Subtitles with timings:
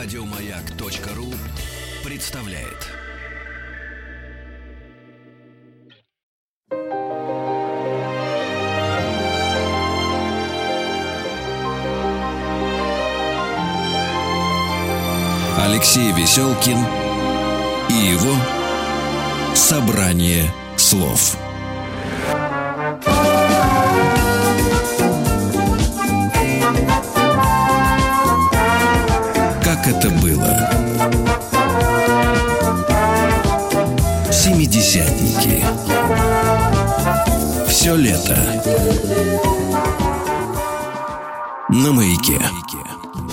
[0.00, 1.34] Радиомаяк.ру
[2.08, 2.86] представляет.
[15.58, 16.78] Алексей Веселкин
[17.90, 18.36] и его
[19.56, 20.44] собрание
[20.76, 21.36] слов.
[34.88, 35.62] Семидесятники.
[37.68, 38.38] Все лето.
[41.68, 42.40] На маяке.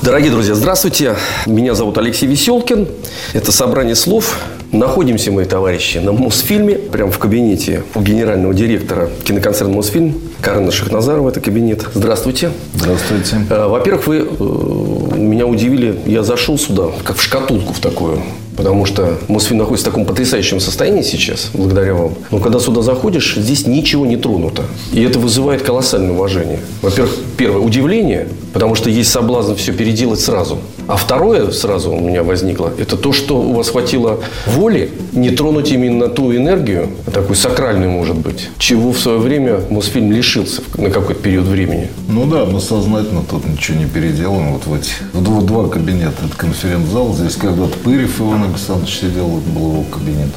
[0.01, 1.15] Дорогие друзья, здравствуйте.
[1.45, 2.89] Меня зовут Алексей Веселкин.
[3.31, 4.37] Это собрание слов.
[4.73, 10.19] Находимся мы, товарищи, на Мосфильме, прямо в кабинете у генерального директора киноконцерна Мосфильм.
[10.41, 11.85] Карена Шахназарова, это кабинет.
[11.93, 12.51] Здравствуйте.
[12.73, 13.37] Здравствуйте.
[13.49, 16.01] Э, Во-первых, вы э, меня удивили.
[16.05, 18.19] Я зашел сюда, как в шкатулку в такую.
[18.55, 22.13] Потому что Мосфильм находится в таком потрясающем состоянии сейчас, благодаря вам.
[22.31, 24.63] Но когда сюда заходишь, здесь ничего не тронуто.
[24.93, 26.59] И это вызывает колоссальное уважение.
[26.81, 30.59] Во-первых, первое, удивление, потому что есть соблазн все переделать сразу.
[30.87, 35.71] А второе сразу у меня возникло, это то, что у вас хватило воли не тронуть
[35.71, 41.21] именно ту энергию, такую сакральную, может быть, чего в свое время Мосфильм лишился на какой-то
[41.21, 41.89] период времени.
[42.07, 44.53] Ну да, мы сознательно тут ничего не переделаем.
[44.53, 46.13] Вот в эти два, два кабинета.
[46.25, 47.13] Это конференц-зал.
[47.13, 50.29] Здесь когда-то Пырев Иван Александрович сидел, это был его кабинет.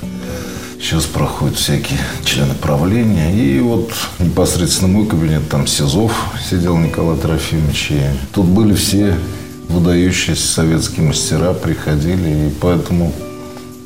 [0.80, 3.32] Сейчас проходят всякие члены правления.
[3.34, 6.12] И вот непосредственно мой кабинет, там Сизов
[6.48, 7.90] сидел Николай Трофимович.
[7.90, 8.00] И
[8.32, 9.14] тут были все
[9.68, 12.48] выдающиеся советские мастера, приходили.
[12.48, 13.12] И поэтому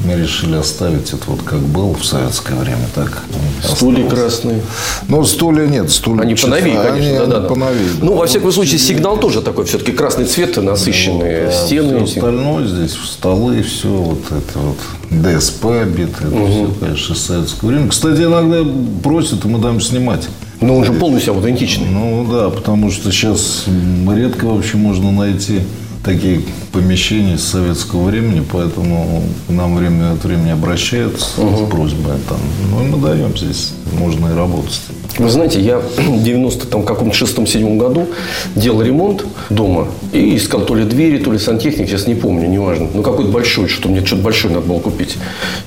[0.04, 3.22] мы решили оставить это вот как был в советское время, так
[3.62, 4.12] Стулья осталось.
[4.12, 4.62] красные.
[5.06, 7.48] Ну, стулья нет, стулья Они чисто- поновее, конечно, они да-да-да.
[7.48, 8.04] поновее, да.
[8.06, 12.04] Ну, во всяком случае, сигнал тоже такой, все-таки красный цвет, насыщенные Да, стены.
[12.04, 14.78] Все остальное здесь, столы, все вот это вот
[15.10, 17.88] ДСП битое, это все, конечно, из советского времени.
[17.88, 18.68] Кстати, иногда
[19.04, 20.26] просят, и мы даем снимать.
[20.60, 21.86] Но он же полностью аутентичный.
[21.88, 23.64] Ну да, потому что сейчас
[24.12, 25.60] редко вообще можно найти
[26.04, 26.40] такие
[26.72, 32.14] помещения с советского времени, поэтому к нам время от времени обращаются с просьбой.
[32.28, 32.38] Там,
[32.70, 34.80] ну и мы даем здесь, можно и работать.
[35.18, 38.08] Вы знаете, я в 90 там каком-то шестом седьмом году
[38.56, 42.88] делал ремонт дома и искал то ли двери, то ли сантехник, сейчас не помню, неважно.
[42.94, 45.18] Ну, какой-то большой, что мне что-то большое надо было купить.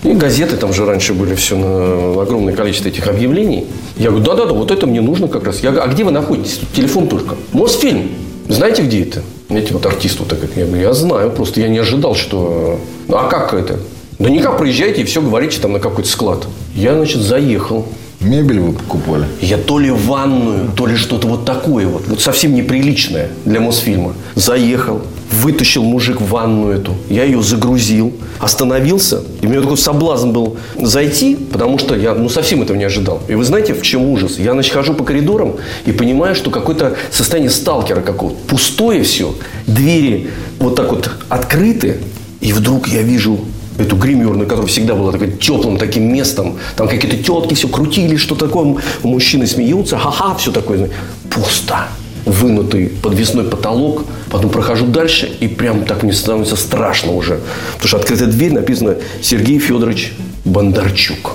[0.04, 3.66] И газеты там же раньше были все на огромное количество этих объявлений.
[3.98, 5.62] Я говорю, да-да-да, вот это мне нужно как раз.
[5.62, 6.58] Я говорю, а где вы находитесь?
[6.58, 7.36] Тут телефон только.
[7.54, 8.10] Мосфильм.
[8.50, 9.22] Знаете, где это?
[9.48, 10.50] Знаете, вот артист вот такой.
[10.56, 12.80] Я говорю, я знаю, просто я не ожидал, что...
[13.08, 13.80] Ну, а как это?
[14.18, 16.48] Да никак, проезжайте и все говорите там на какой-то склад.
[16.74, 17.86] Я, значит, заехал.
[18.22, 19.26] Мебель вы покупали?
[19.42, 24.14] Я то ли ванную, то ли что-то вот такое вот, вот совсем неприличное для Мосфильма.
[24.36, 25.02] Заехал,
[25.32, 30.58] вытащил мужик в ванную эту, я ее загрузил, остановился, и у меня такой соблазн был
[30.80, 33.22] зайти, потому что я ну совсем этого не ожидал.
[33.28, 34.38] И вы знаете, в чем ужас?
[34.38, 35.56] Я значит, хожу по коридорам
[35.86, 38.38] и понимаю, что какое-то состояние сталкера какого-то.
[38.48, 39.34] Пустое все,
[39.68, 41.98] двери вот так вот открыты,
[42.42, 43.40] и вдруг я вижу
[43.78, 46.58] эту гримерную, которая всегда была таким теплым таким местом.
[46.76, 48.78] Там какие-то тетки все крутили, что такое.
[49.04, 50.90] Мужчины смеются, ха-ха, все такое.
[51.30, 51.88] Пусто.
[52.26, 54.06] Вынутый подвесной потолок.
[54.30, 57.40] Потом прохожу дальше, и прям так мне становится страшно уже.
[57.74, 60.14] Потому что открытая дверь, написано Сергей Федорович
[60.44, 61.34] Бондарчук.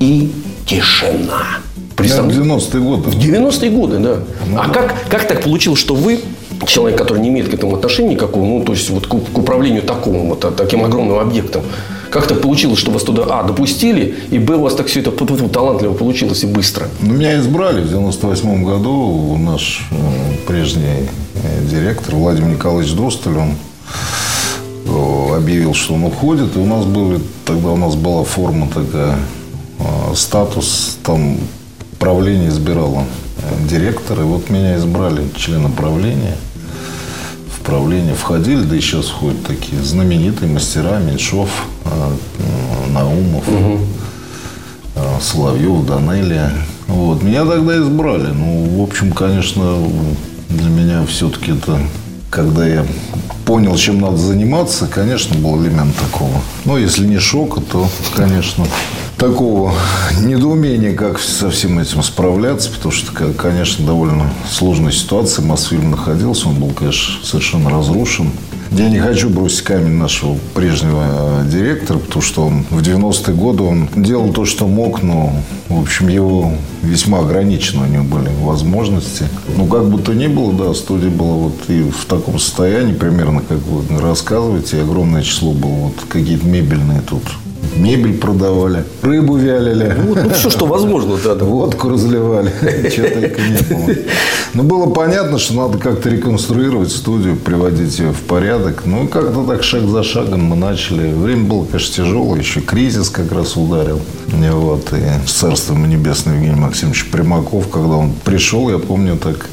[0.00, 0.32] И
[0.66, 1.20] тишина.
[1.26, 1.60] Да,
[1.96, 2.40] Представляете?
[2.40, 3.10] 90-е годы.
[3.10, 4.16] В 90-е годы, да.
[4.56, 6.20] А как, как так получилось, что вы,
[6.66, 9.82] человек, который не имеет к этому отношения никакого, ну, то есть вот к, к управлению
[9.82, 11.62] такому вот, таким огромным объектом,
[12.10, 15.10] как так получилось, что вас туда, а, допустили, и, б, у вас так все это
[15.10, 16.88] талантливо получилось и быстро?
[17.00, 19.36] Ну, меня избрали в 98 году.
[19.38, 19.96] Наш э,
[20.46, 21.08] прежний
[21.42, 23.54] э, директор Владимир Николаевич Досталь, он
[24.86, 26.56] э, объявил, что он уходит.
[26.56, 29.16] И у нас были, тогда у нас была форма такая,
[30.14, 31.38] статус, там
[31.98, 33.04] правление избирало
[33.68, 34.22] директора.
[34.22, 36.36] И вот меня избрали членом правления.
[37.60, 41.50] В правление входили, да и сейчас входят такие знаменитые мастера, Меньшов,
[41.84, 43.44] э, Наумов.
[44.96, 46.52] э, Соловьев, Данелия.
[46.86, 47.22] Вот.
[47.22, 48.28] Меня тогда избрали.
[48.32, 49.76] Ну, в общем, конечно,
[50.48, 51.78] для меня все-таки это,
[52.30, 52.84] когда я
[53.44, 56.40] понял, чем надо заниматься, конечно, был элемент такого.
[56.64, 58.66] Но если не шока, то, конечно,
[59.20, 59.74] такого
[60.22, 65.44] недоумения, как со всем этим справляться, потому что, ко- конечно, довольно сложная ситуация.
[65.44, 68.30] Мосфильм находился, он был, конечно, совершенно разрушен.
[68.70, 73.62] Я не хочу бросить камень нашего прежнего э, директора, потому что он в 90-е годы
[73.64, 75.32] он делал то, что мог, но,
[75.68, 76.52] в общем, его
[76.82, 79.24] весьма ограничены у него были возможности.
[79.56, 83.42] Ну, как бы то ни было, да, студия была вот и в таком состоянии, примерно,
[83.46, 87.24] как вы рассказываете, и огромное число было вот какие-то мебельные тут
[87.76, 89.94] мебель продавали, рыбу вялили.
[89.96, 91.44] Ну, ну все, что возможно, да, да.
[91.44, 92.52] Водку разливали.
[92.90, 93.96] Чего только не было.
[94.54, 98.82] Но было понятно, что надо как-то реконструировать студию, приводить ее в порядок.
[98.84, 101.12] Ну, как-то так шаг за шагом мы начали.
[101.12, 102.40] Время было, конечно, тяжелое.
[102.40, 104.00] Еще кризис как раз ударил.
[104.28, 104.92] И вот.
[104.92, 109.46] И с царством небесным Евгений Максимович Примаков, когда он пришел, я помню, так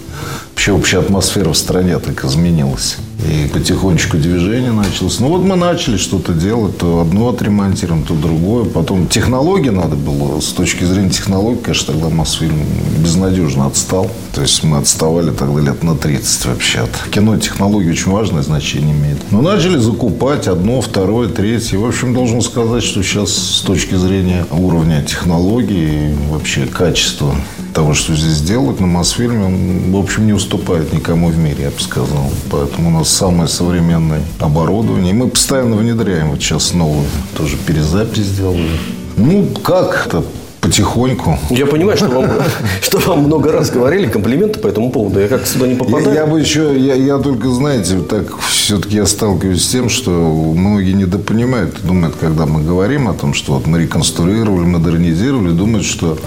[0.51, 2.97] вообще общая атмосфера в стране так изменилась.
[3.25, 5.19] И потихонечку движение началось.
[5.19, 8.65] Ну вот мы начали что-то делать, то одно отремонтируем, то другое.
[8.65, 10.39] Потом технологии надо было.
[10.39, 12.59] С точки зрения технологий, конечно, тогда Мосфильм
[12.99, 14.11] безнадежно отстал.
[14.33, 16.79] То есть мы отставали тогда лет на 30 вообще.
[16.81, 19.17] От кино технологии очень важное значение имеет.
[19.31, 21.79] Но начали закупать одно, второе, третье.
[21.79, 27.35] В общем, должен сказать, что сейчас с точки зрения уровня технологий и вообще качества
[27.77, 31.69] того, что здесь делают на Мосфильме, он, в общем, не уступает никому в мире, я
[31.69, 32.31] бы сказал.
[32.49, 35.11] Поэтому у нас самое современное оборудование.
[35.11, 36.29] И мы постоянно внедряем.
[36.31, 37.05] Вот сейчас новую
[37.35, 38.69] тоже перезапись сделали.
[39.17, 40.23] Ну, как-то
[40.67, 41.39] потихоньку.
[41.49, 42.29] Я понимаю, что вам,
[42.81, 45.19] что вам много раз говорили комплименты по этому поводу.
[45.19, 46.13] Я как сюда не попадаю.
[46.13, 50.11] Я, я бы еще, я, я только, знаете, так все-таки я сталкиваюсь с тем, что
[50.11, 51.81] многие недопонимают.
[51.83, 56.17] Думают, когда мы говорим о том, что вот мы реконструировали, модернизировали, думают, что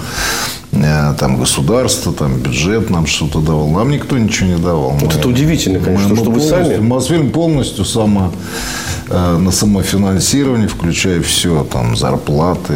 [1.18, 3.68] там государство, там бюджет нам что-то давал.
[3.68, 4.90] Нам никто ничего не давал.
[4.90, 6.76] Вот мы, это удивительно, конечно, мы, что вы сами...
[6.76, 8.32] Мосфильм полностью само,
[9.08, 12.74] э, на самофинансирование, включая все, там, зарплаты,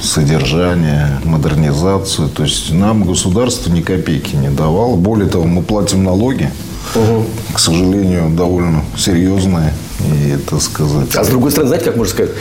[0.00, 2.28] содержание, модернизацию.
[2.28, 4.96] То есть нам государство ни копейки не давало.
[4.96, 6.50] Более того, мы платим налоги,
[6.94, 7.26] угу.
[7.52, 11.14] к сожалению, довольно серьезные и это сказать.
[11.14, 12.32] А с другой стороны, знаете, как можно сказать?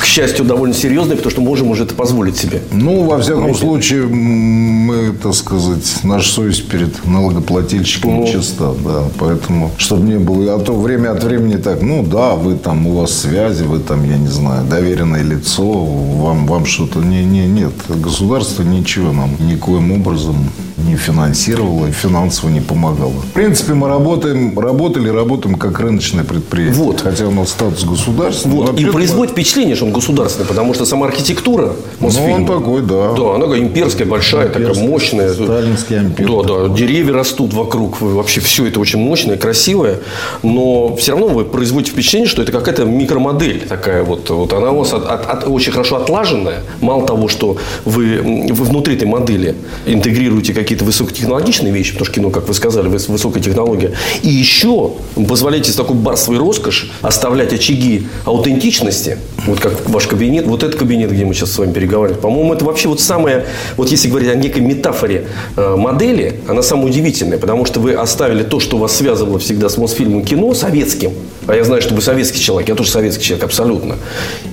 [0.00, 2.62] К счастью, довольно серьезный, потому что можем уже это позволить себе.
[2.72, 3.60] Ну, во всяком Понимаете?
[3.60, 8.26] случае, мы, так сказать, наша совесть перед налогоплательщиком ну.
[8.26, 9.04] чиста, да.
[9.18, 13.00] Поэтому, чтобы не было, а то время от времени так, ну да, вы там, у
[13.00, 17.72] вас связи, вы там, я не знаю, доверенное лицо, вам, вам что-то не, не, нет.
[17.88, 20.50] Государство ничего нам никоим образом
[20.86, 23.12] не финансировало и финансово не помогало.
[23.12, 26.82] В принципе, мы работаем, работали, работаем как рыночное предприятие.
[26.82, 26.99] Вот.
[27.02, 28.56] Хотя у нас статус государственный.
[28.56, 28.78] Вот.
[28.80, 32.38] И производит впечатление, что он государственный, потому что сама архитектура Мосфильма...
[32.38, 33.12] Ну, он такой, да.
[33.12, 35.32] Да, она имперская, большая, имперская, такая мощная.
[35.32, 36.28] Сталинский ампир.
[36.28, 36.74] Да, да.
[36.74, 38.00] Деревья растут вокруг.
[38.00, 39.98] Вообще все это очень мощное, красивое.
[40.42, 44.28] Но все равно вы производите впечатление, что это какая-то микромодель такая вот.
[44.30, 46.62] вот она у вас от, от, от, очень хорошо отлаженная.
[46.80, 49.54] Мало того, что вы, вы внутри этой модели
[49.86, 53.92] интегрируете какие-то высокотехнологичные вещи, потому что кино, как вы сказали, высокая технология.
[54.22, 54.92] И еще
[55.28, 61.10] позволяете с такой барствой роскошь оставлять очаги аутентичности, вот как ваш кабинет, вот этот кабинет,
[61.10, 63.46] где мы сейчас с вами переговариваем, по-моему, это вообще вот самое,
[63.76, 65.26] вот если говорить о некой метафоре
[65.56, 69.76] э, модели, она самая удивительная, потому что вы оставили то, что вас связывало всегда с
[69.76, 71.12] Мосфильмом кино, советским,
[71.46, 73.96] а я знаю, что вы советский человек, я тоже советский человек, абсолютно.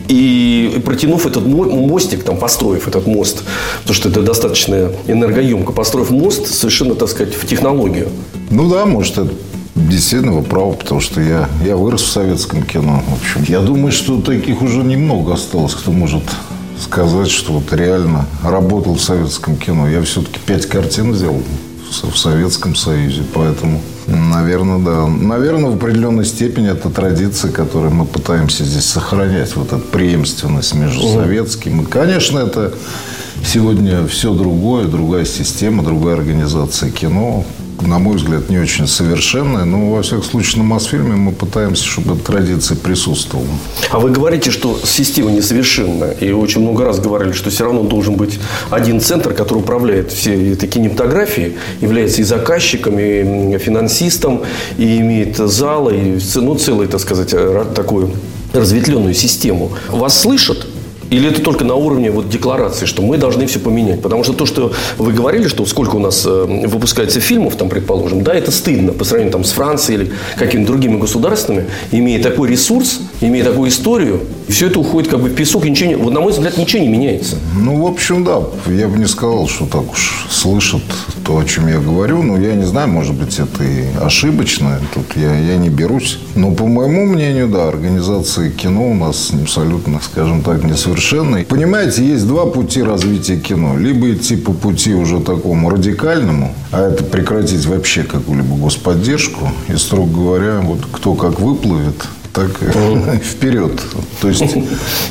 [0.07, 3.43] И протянув этот мостик, там, построив этот мост,
[3.81, 8.09] потому что это достаточно энергоемко, построив мост совершенно, так сказать, в технологию.
[8.49, 9.31] Ну да, может, это
[9.87, 13.03] действительно вы правы, потому что я, я вырос в советском кино.
[13.07, 16.23] В общем, я думаю, что таких уже немного осталось, кто может
[16.81, 19.89] сказать, что вот реально работал в советском кино.
[19.89, 21.41] Я все-таки пять картин сделал
[21.89, 25.07] в Советском Союзе, поэтому, наверное, да.
[25.07, 31.05] Наверное, в определенной степени это традиция, которую мы пытаемся здесь сохранять, вот эта преемственность между
[31.05, 31.21] угу.
[31.21, 31.81] советским.
[31.81, 32.73] И, конечно, это
[33.45, 37.45] сегодня все другое, другая система, другая организация кино
[37.81, 42.15] на мой взгляд, не очень совершенная, но, во всяком случае, на Мосфильме мы пытаемся, чтобы
[42.15, 43.47] эта традиция присутствовала.
[43.91, 48.15] А вы говорите, что система несовершенна, и очень много раз говорили, что все равно должен
[48.15, 54.43] быть один центр, который управляет всей этой кинематографией, является и заказчиком, и финансистом,
[54.77, 57.33] и имеет зал, и ну, целый, так сказать,
[57.73, 58.11] такую
[58.53, 59.71] разветвленную систему.
[59.89, 60.67] Вас слышат?
[61.09, 64.01] Или это только на уровне вот декларации, что мы должны все поменять?
[64.01, 68.23] Потому что то, что вы говорили, что сколько у нас э, выпускается фильмов, там, предположим,
[68.23, 72.99] да, это стыдно по сравнению там, с Францией или какими-то другими государствами, имея такой ресурс,
[73.21, 76.21] имея такую историю, Все это уходит как бы в песок, и ничего не, вот, на
[76.21, 77.35] мой взгляд, ничего не меняется.
[77.59, 78.43] Ну, в общем, да.
[78.67, 80.81] Я бы не сказал, что так уж слышат
[81.25, 82.23] то, о чем я говорю.
[82.23, 84.79] Но я не знаю, может быть, это и ошибочно.
[84.93, 86.19] Тут я, я не берусь.
[86.35, 90.63] Но, по моему мнению, да, организация кино у нас абсолютно, скажем так,
[90.97, 91.45] несовершенная.
[91.45, 93.77] Понимаете, есть два пути развития кино.
[93.77, 99.49] Либо идти по пути уже такому радикальному, а это прекратить вообще какую-либо господдержку.
[99.69, 102.03] И, строго говоря, вот кто как выплывет,
[102.37, 102.51] так
[103.23, 103.71] вперед.
[104.21, 104.43] То есть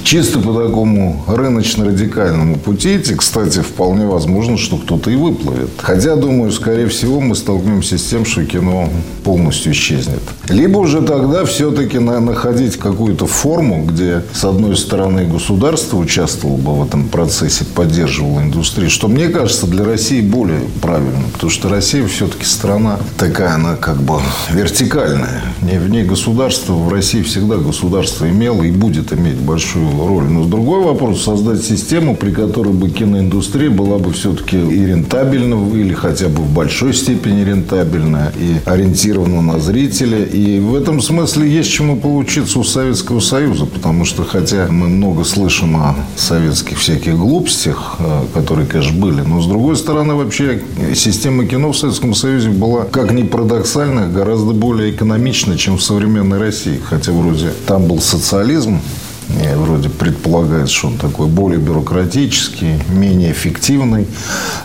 [0.04, 5.71] чисто по такому рыночно-радикальному пути идти, кстати, вполне возможно, что кто-то и выплывет.
[5.78, 8.88] Хотя, думаю, скорее всего, мы столкнемся с тем, что кино
[9.25, 10.23] полностью исчезнет.
[10.49, 16.85] Либо уже тогда все-таки находить какую-то форму, где, с одной стороны, государство участвовало бы в
[16.85, 21.25] этом процессе, поддерживало индустрию, что, мне кажется, для России более правильно.
[21.33, 24.21] Потому что Россия все-таки страна такая, она как бы
[24.52, 25.42] вертикальная.
[25.61, 30.25] В ней государство в России России всегда государство имело и будет иметь большую роль.
[30.25, 35.94] Но другой вопрос– создать систему, при которой бы киноиндустрия была бы все-таки и рентабельна, или
[35.94, 40.25] хотя бы в большой степени рентабельна, и ориентирована на зрителя.
[40.25, 45.25] И в этом смысле есть чему поучиться у Советского Союза, потому что хотя мы много
[45.25, 50.62] слышим о советских всяких глупостях, э, которые, конечно, были, но с другой стороны вообще
[50.94, 56.38] система кино в Советском Союзе была, как ни парадоксально, гораздо более экономична, чем в современной
[56.38, 56.78] России.
[56.85, 58.81] Хотя хотя вроде там был социализм,
[59.29, 64.07] и вроде предполагается, что он такой более бюрократический, менее эффективный.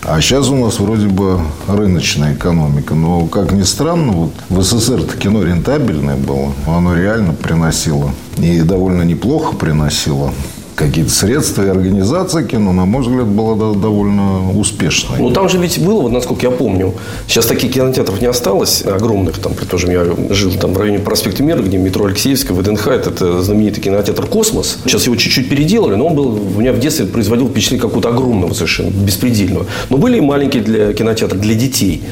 [0.03, 2.93] А сейчас у нас вроде бы рыночная экономика.
[2.93, 6.53] Но, как ни странно, вот в СССР-то кино рентабельное было.
[6.67, 8.11] Оно реально приносило.
[8.37, 10.31] И довольно неплохо приносило
[10.75, 15.19] какие-то средства и организация кино, на мой взгляд, была довольно успешной.
[15.19, 16.93] Ну, там же ведь было, вот насколько я помню,
[17.27, 21.61] сейчас таких кинотеатров не осталось, огромных, там, предположим, я жил там в районе проспекта Мира,
[21.61, 24.79] где метро Алексеевская, ВДНХ, это, знаменитый кинотеатр «Космос».
[24.85, 28.53] Сейчас его чуть-чуть переделали, но он был, у меня в детстве производил впечатление какого-то огромного
[28.53, 29.65] совершенно, беспредельного.
[29.89, 32.03] Но были и маленькие для кинотеатра, для детей.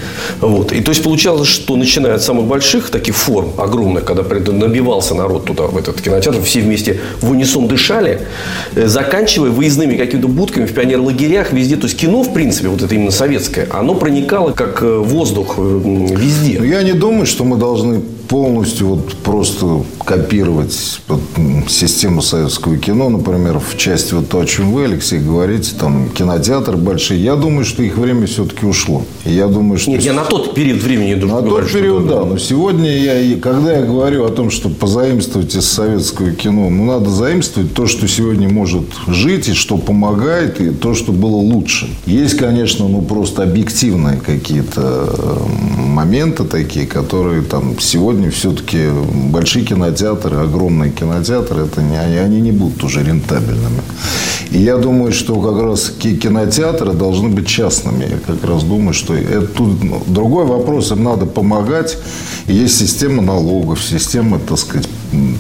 [0.42, 0.72] Вот.
[0.72, 5.46] И то есть получалось, что начиная от самых больших таких форм, огромных, когда набивался народ
[5.46, 8.22] туда, в этот кинотеатр, все вместе в унисон дышали,
[8.76, 11.76] заканчивая выездными какими-то будками в пионерлагерях везде.
[11.76, 15.82] То есть кино, в принципе, вот это именно советское, оно проникало как э, воздух э,
[16.16, 16.62] везде.
[16.64, 21.22] Я не думаю, что мы должны полностью вот просто копировать вот,
[21.68, 26.78] систему советского кино, например, в части вот то, о чем вы, Алексей, говорите, там кинотеатры
[26.78, 27.24] большие.
[27.24, 29.06] Я думаю, что их время все-таки ушло.
[29.24, 29.92] Я думаю, что...
[29.92, 31.44] Нет, я на тот период времени думаю.
[31.44, 32.26] На тот период, да.
[32.26, 37.12] Но сегодня, я, когда я говорю о том, что позаимствовать из советского кино, ну, надо
[37.12, 41.88] заимствовать то, что сегодня может жить, и что помогает, и то, что было лучше.
[42.08, 45.40] Есть, конечно, ну, просто объективные какие-то
[45.78, 48.88] моменты такие, которые там сегодня все-таки
[49.32, 53.82] большие кинотеатры, огромные кинотеатры, это не, они, они не будут уже рентабельными.
[54.52, 58.06] И я думаю, что как раз кинотеатры должны быть частными.
[58.06, 61.98] Я как раз думаю, что это тут ну, другой вопрос, им надо помогать.
[62.48, 64.90] Есть система налогов, система, так сказать,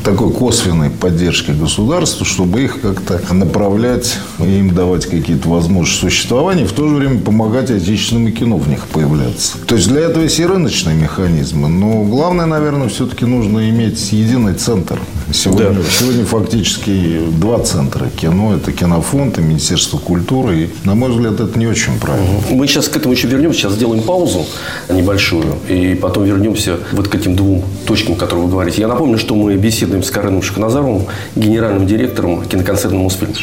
[0.03, 6.71] такой косвенной поддержки государства, чтобы их как-то направлять и им давать какие-то возможности существования, в
[6.71, 9.57] то же время помогать отечественному кино в них появляться.
[9.67, 11.69] То есть для этого есть и рыночные механизмы.
[11.69, 14.99] Но главное, наверное, все-таки нужно иметь единый центр.
[15.31, 15.81] Сегодня, да.
[15.89, 18.55] сегодня фактически два центра кино.
[18.55, 20.63] Это кинофонд и Министерство культуры.
[20.63, 22.41] И, на мой взгляд, это не очень правильно.
[22.49, 23.59] Мы сейчас к этому еще вернемся.
[23.59, 24.45] Сейчас сделаем паузу
[24.89, 25.55] небольшую.
[25.67, 28.81] И потом вернемся вот к этим двум точкам, которые вы говорите.
[28.81, 33.33] Я напомню, что мы беседуем с Кареном Шахназаровым, генеральным директором киноконцерна «Мосфильм».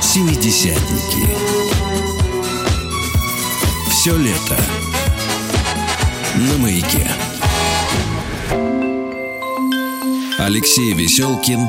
[0.00, 1.28] Семидесятники.
[3.90, 4.56] Все лето
[6.36, 7.10] на маяке.
[10.38, 11.68] Алексей Веселкин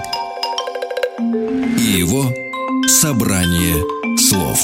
[1.78, 2.34] и его
[2.88, 3.76] собрание
[4.18, 4.60] слов.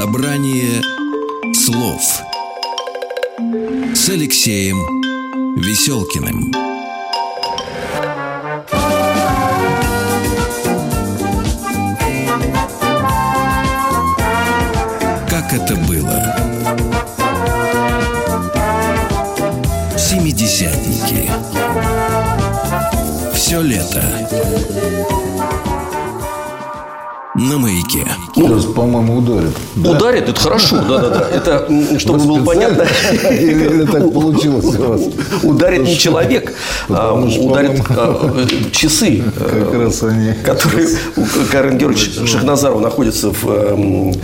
[0.00, 0.80] Собрание
[1.52, 2.00] слов
[3.96, 4.76] с Алексеем
[5.56, 6.52] Веселкиным.
[15.28, 16.32] Как это было?
[19.98, 21.28] Семидесятники.
[23.34, 24.04] Все лето
[27.38, 28.04] на маяке.
[28.34, 29.50] Сейчас, по-моему, ударит.
[29.76, 31.28] Ударит, это хорошо, да-да-да.
[31.34, 32.84] Это, м, чтобы было понятно,
[33.30, 35.00] Или так получилось у вас?
[35.42, 36.54] ударит не человек,
[36.88, 44.14] а ударит а, э, часы, э, которые у Карен Георгиевич Шахназарова находится в, эм,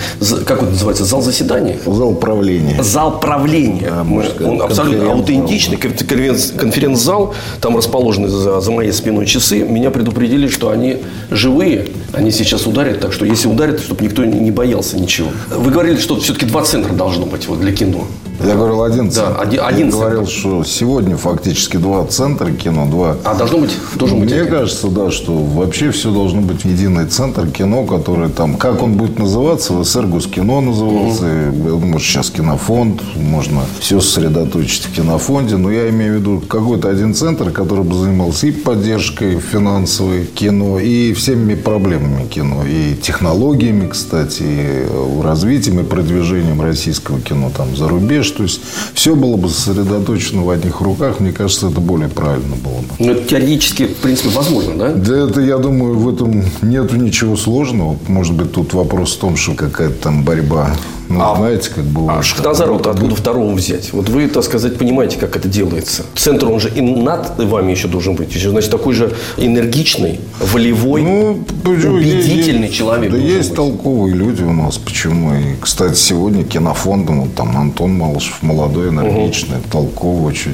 [0.45, 1.77] как он называется, зал заседаний?
[1.87, 2.83] Зал управления.
[2.83, 3.91] Зал правления.
[3.91, 5.77] Да, сказать, Он абсолютно аутентичный.
[5.77, 7.35] конф- конференц- Конференц-зал.
[7.61, 9.61] Там расположены за моей спиной часы.
[9.61, 10.99] Меня предупредили, что они
[11.31, 11.89] живые.
[12.13, 13.04] Они сейчас ударят.
[13.05, 15.29] Так что если ударят, чтобы никто не боялся ничего.
[15.51, 18.07] Вы говорили, что все-таки два центра должно быть вот, для кино.
[18.43, 19.41] Я говорил один Да, центр.
[19.43, 23.17] один- Я один говорил, что сегодня фактически два центра кино, два.
[23.25, 24.53] А должно быть, должен быть Мне один.
[24.53, 29.19] кажется, да, что вообще все должно быть единый центр кино, который там, как он будет
[29.19, 35.57] называться, в СССР Госкино назывался, я думаю, что сейчас кинофонд, можно все сосредоточить в кинофонде,
[35.57, 40.79] но я имею в виду какой-то один центр, который бы занимался и поддержкой финансовой кино,
[40.81, 47.77] и всеми проблемами кино, и технологиями, кстати, и э, развитием и продвижением российского кино там
[47.77, 48.61] за рубеж, то есть
[48.95, 52.85] все было бы сосредоточено в одних руках, мне кажется, это более правильно было бы.
[52.99, 54.93] Ну, это теоретически, в принципе, возможно, да?
[54.93, 57.97] Да это, я думаю, в этом нету ничего сложного.
[58.09, 60.75] Может быть, тут вопрос в том, что какая-то там борьба.
[61.15, 62.21] Ну, А- знаете, как бывает.
[62.21, 63.93] А Шахназарова-то откуда второго взять?
[63.93, 66.03] Вот вы, так сказать, понимаете, как это делается.
[66.15, 68.35] Центр, он же и над вами еще должен быть.
[68.35, 71.97] Еще, значит, такой же энергичный, волевой, Ну, почему?
[71.97, 73.13] убедительный Есть- человек.
[73.13, 73.57] Да есть быть.
[73.57, 74.79] толковые люди у нас.
[74.79, 75.35] Почему?
[75.35, 80.53] И, кстати, сегодня кинофондом вот там Антон Малышев, молодой, энергичный, толковый очень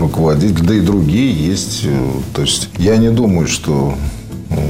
[0.00, 0.64] руководитель.
[0.64, 1.82] Да и другие есть.
[1.84, 1.96] э,
[2.34, 3.94] То есть я не думаю, что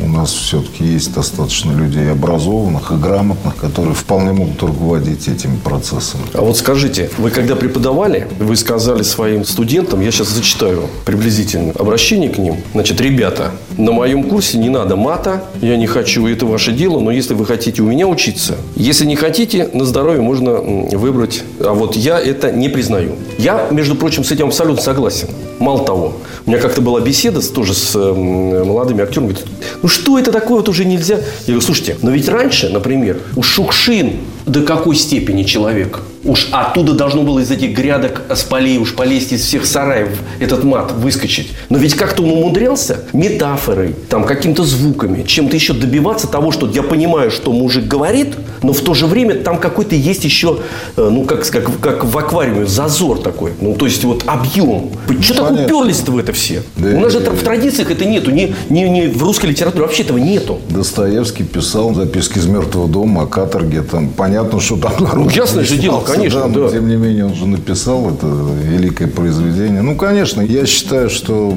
[0.04, 6.24] у нас все-таки есть достаточно людей образованных и грамотных, которые вполне могут руководить этими процессами.
[6.34, 12.30] А вот скажите, вы когда преподавали, вы сказали своим студентам, я сейчас зачитаю приблизительно обращение
[12.30, 12.56] к ним.
[12.72, 17.10] Значит, ребята, на моем курсе не надо мата, я не хочу, это ваше дело, но
[17.10, 21.42] если вы хотите у меня учиться, если не хотите, на здоровье можно выбрать.
[21.60, 23.12] А вот я это не признаю.
[23.38, 25.28] Я, между прочим, с этим абсолютно согласен.
[25.58, 26.14] Мало того,
[26.46, 29.28] у меня как-то была беседа тоже с молодыми актерами.
[29.28, 29.46] Говорят,
[29.82, 31.16] ну что это такое, вот уже нельзя.
[31.16, 36.00] Я говорю, слушайте, но ведь раньше, например, у Шукшин до какой степени человек?
[36.24, 40.08] Уж оттуда должно было из этих грядок с полей уж полезть из всех сараев
[40.40, 41.52] этот мат выскочить.
[41.68, 46.82] Но ведь как-то он умудрялся метафорой, там, какими-то звуками, чем-то еще добиваться того, что я
[46.82, 50.60] понимаю, что мужик говорит, но в то же время там какой-то есть еще,
[50.96, 53.52] э, ну, как, как, как в аквариуме, зазор такой.
[53.60, 54.92] Ну, то есть вот объем.
[55.20, 56.62] Что так уперлись-то в это все?
[56.76, 58.30] Да У нас же и- в традициях это нету.
[58.30, 60.58] Ни, ни, ни в русской литературе вообще этого нету.
[60.70, 63.82] Достоевский писал записки из мертвого дома о каторге.
[63.82, 65.32] Там понятно, что там народ.
[65.32, 66.72] ясное же дело, конечно, но да.
[66.72, 69.82] Тем не менее, он же написал это великое произведение.
[69.82, 71.54] Ну, конечно, я считаю, что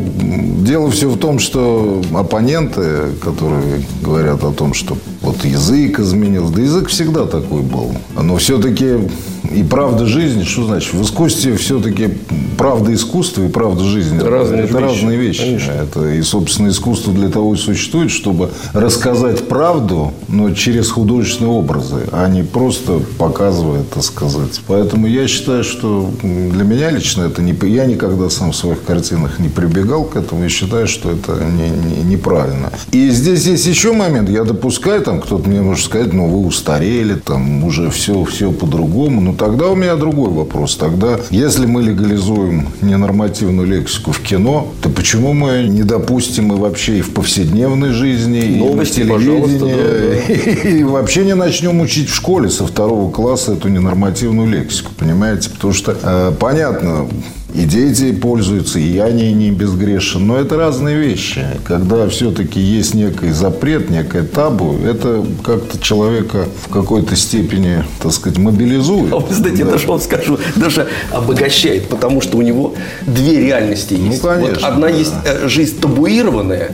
[0.59, 6.61] дело все в том, что оппоненты, которые говорят о том, что вот язык изменился, да
[6.61, 7.95] язык всегда такой был.
[8.21, 9.09] Но все-таки
[9.53, 10.93] и правда жизни, что значит?
[10.93, 12.09] В искусстве все-таки
[12.57, 14.19] правда искусства и правда жизни.
[14.19, 15.39] Разные это вещи, разные вещи.
[15.41, 15.71] конечно.
[15.71, 22.01] Это и, собственно, искусство для того и существует, чтобы рассказать правду, но через художественные образы,
[22.11, 24.61] а не просто показывая, так сказать.
[24.67, 27.55] Поэтому я считаю, что для меня лично это не...
[27.69, 31.69] Я никогда сам в своих картинах не прибегал к этому и считаю, что это не-
[31.69, 32.71] не- неправильно.
[32.91, 34.29] И здесь есть еще момент.
[34.29, 39.21] Я допускаю, там кто-то мне может сказать, ну, вы устарели, там уже все, все по-другому.
[39.21, 40.75] Но тогда у меня другой вопрос.
[40.75, 46.99] Тогда, если мы легализуем ненормативную лексику в кино, то почему мы не допустим и вообще
[46.99, 52.49] и в повседневной жизни, Новости, и на телевидении, и вообще не начнем учить в школе
[52.49, 55.49] со второго класса эту ненормативную лексику, понимаете?
[55.49, 57.07] Потому что, э, понятно,
[57.57, 60.27] и дети пользуются, и я не, не безгрешен.
[60.27, 61.43] Но это разные вещи.
[61.65, 68.37] Когда все-таки есть некий запрет, некое табу, это как-то человека в какой-то степени, так сказать,
[68.37, 69.11] мобилизует.
[69.17, 69.71] А вы знаете, Да.
[69.71, 72.75] даже вам скажу, даже обогащает, потому что у него
[73.07, 74.21] две реальности есть.
[74.23, 74.93] Ну, конечно, вот одна да.
[74.93, 76.71] есть э, жизнь табуированная,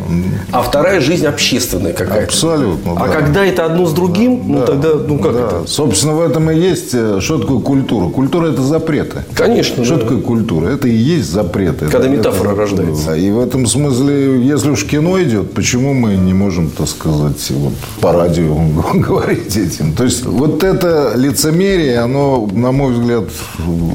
[0.52, 2.26] а вторая жизнь общественная какая-то.
[2.26, 3.13] Абсолютно, А да.
[3.13, 5.39] когда это одно с другим, ну Да, тогда, ну как да.
[5.39, 5.63] это?
[5.67, 8.10] Собственно, в этом и есть, э, что такое культура.
[8.10, 9.24] Культура– это запреты.
[9.34, 9.86] Конечно.
[9.86, 10.02] Что да.
[10.02, 10.72] такое культура?
[10.73, 11.86] Это и есть запреты.
[11.86, 13.05] Когда Это- метафора это- рождается.
[13.07, 17.51] Да, И в этом смысле, если уж кино идет, почему мы не можем, так сказать,
[17.51, 18.55] вот по радио
[18.93, 19.93] говорить этим?
[19.93, 23.25] То есть, вот это лицемерие, оно, на мой взгляд,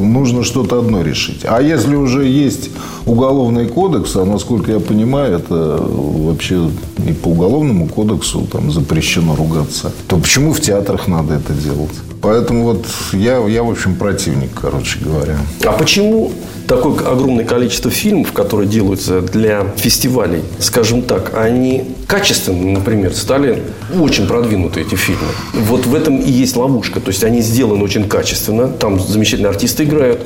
[0.01, 1.41] нужно что-то одно решить.
[1.45, 2.71] А если уже есть
[3.07, 6.71] уголовный кодекс, а насколько я понимаю, это вообще
[7.09, 11.91] и по уголовному кодексу там запрещено ругаться, то почему в театрах надо это делать?
[12.21, 15.39] Поэтому вот я, я, в общем, противник, короче говоря.
[15.65, 16.33] А почему
[16.67, 23.63] такое огромное количество фильмов, которые делаются для фестивалей, скажем так, они качественно, например, стали
[23.99, 25.29] очень продвинуты эти фильмы.
[25.55, 27.01] Вот в этом и есть ловушка.
[27.01, 30.21] То есть они сделаны очень качественно, там замечательные артисты играют,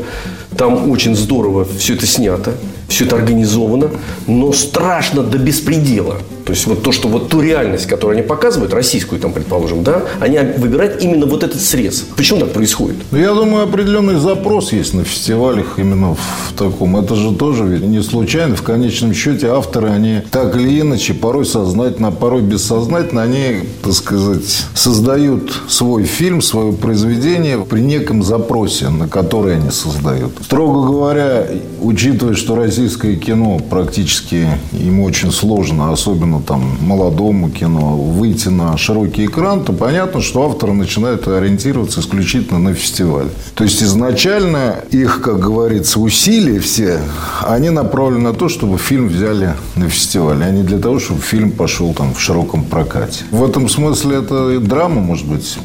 [0.56, 2.52] там очень здорово все это снято,
[2.92, 3.90] все это организовано,
[4.26, 6.18] но страшно до беспредела.
[6.44, 10.02] То есть вот то, что вот ту реальность, которую они показывают, российскую там, предположим, да,
[10.20, 12.04] они выбирают именно вот этот срез.
[12.16, 12.96] Почему так происходит?
[13.10, 16.96] Ну, я думаю, определенный запрос есть на фестивалях именно в таком.
[16.96, 18.56] Это же тоже ведь не случайно.
[18.56, 24.66] В конечном счете авторы, они так или иначе, порой сознательно, порой бессознательно, они, так сказать,
[24.74, 30.32] создают свой фильм, свое произведение при неком запросе, на который они создают.
[30.42, 31.46] Строго говоря,
[31.80, 38.76] учитывая, что российское кино практически ему очень сложно, особенно особенно там молодому кино, выйти на
[38.76, 43.28] широкий экран, то понятно, что авторы начинают ориентироваться исключительно на фестиваль.
[43.54, 47.00] То есть изначально их, как говорится, усилия все,
[47.42, 51.52] они направлены на то, чтобы фильм взяли на фестиваль, а не для того, чтобы фильм
[51.52, 53.24] пошел там в широком прокате.
[53.30, 55.58] В этом смысле это драма, может быть,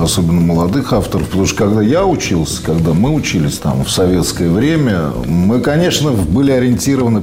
[0.00, 5.12] особенно молодых авторов, потому что когда я учился, когда мы учились там в советское время,
[5.26, 6.63] мы, конечно, были ориентированы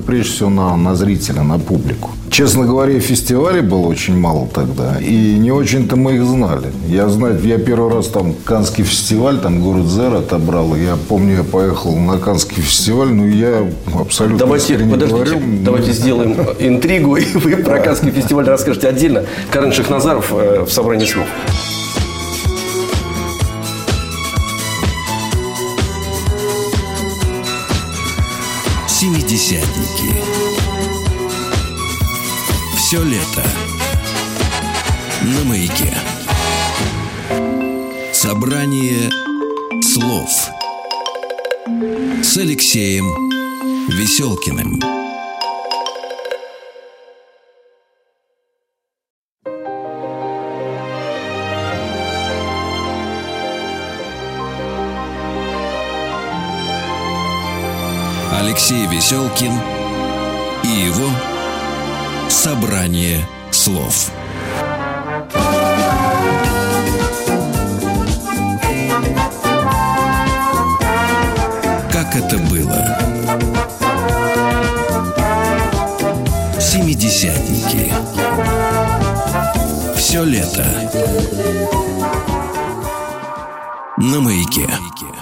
[0.06, 2.12] прежде всего на, на зрителя, на публику.
[2.30, 6.68] Честно говоря, фестивалей было очень мало тогда, и не очень-то мы их знали.
[6.88, 11.44] Я знаю, я первый раз там Канский фестиваль, там город Зер отобрал, я помню, я
[11.44, 15.40] поехал на Канский фестиваль, но я абсолютно Давайте, подождите, говорю.
[15.64, 19.26] давайте сделаем интригу, и вы про Канский фестиваль расскажете отдельно.
[19.52, 21.28] Карен Шахназаров э, в собрании слов.
[29.32, 30.14] Семидесятники.
[32.76, 33.50] Все лето
[35.22, 35.96] на маяке.
[38.12, 39.10] Собрание
[39.82, 40.30] слов
[42.22, 43.08] с Алексеем
[43.88, 45.01] Веселкиным.
[58.72, 59.52] Алексей Веселкин
[60.64, 61.10] и его
[62.30, 63.20] собрание
[63.52, 64.10] слов.
[71.92, 72.98] Как это было?
[76.58, 77.92] Семидесятники.
[79.98, 80.66] Все лето.
[83.98, 84.66] На маяке.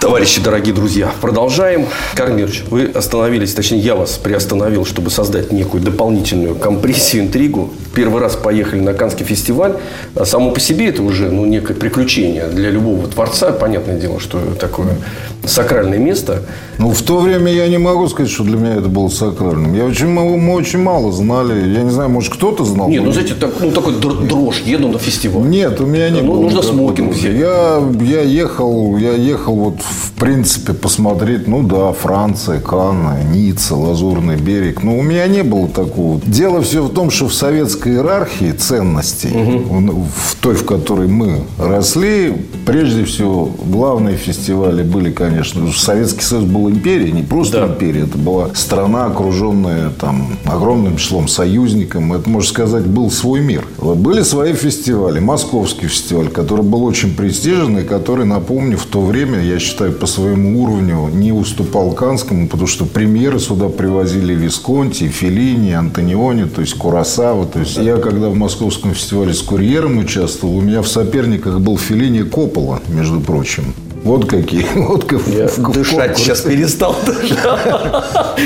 [0.00, 1.86] Товарищи, дорогие друзья, продолжаем.
[2.14, 7.68] Кармирч, вы остановились, точнее, я вас приостановил, чтобы создать некую дополнительную компрессию, интригу.
[7.94, 9.74] Первый раз поехали на Канский фестиваль.
[10.14, 13.52] А само по себе это уже ну, некое приключение для любого творца.
[13.52, 14.96] Понятное дело, что такое
[15.44, 16.44] сакральное место.
[16.78, 19.74] Ну, в то время я не могу сказать, что для меня это было сакральным.
[19.74, 21.74] Я очень, мы очень мало знали.
[21.74, 22.88] Я не знаю, может, кто-то знал.
[22.88, 25.46] Нет, ну, знаете, так, ну, такой дрожь, еду на фестиваль.
[25.46, 26.42] Нет, у меня не ну, было.
[26.42, 27.34] Нужно смокинг взять.
[27.34, 34.36] Я, я ехал, я ехал вот в принципе, посмотреть, ну да, Франция, Канна, Ницца, Лазурный
[34.36, 34.82] берег.
[34.82, 36.20] Но у меня не было такого.
[36.24, 40.06] Дело все в том, что в советской иерархии ценностей, угу.
[40.14, 42.34] в той, в которой мы росли,
[42.66, 47.72] прежде всего, главные фестивали были, конечно, Советский Союз был империей, не просто да.
[47.72, 52.02] империя, это была страна, окруженная там огромным числом союзников.
[52.12, 53.66] Это, можно сказать, был свой мир.
[53.78, 55.18] Были свои фестивали.
[55.18, 60.06] Московский фестиваль, который был очень престижен и который, напомню, в то время, я считаю, по
[60.06, 66.74] своему уровню не уступал Канскому, потому что премьеры сюда привозили Висконти, Феллини, Антониони, то есть
[66.74, 67.46] Курасава.
[67.46, 71.78] То есть я, когда в Московском фестивале с курьером участвовал, у меня в соперниках был
[71.78, 73.74] Феллини Коппола, между прочим.
[74.04, 74.64] Вот какие.
[74.90, 76.96] Вот как Я в, дышать в сейчас перестал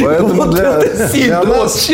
[0.03, 1.91] Поэтому вот для, для, нас,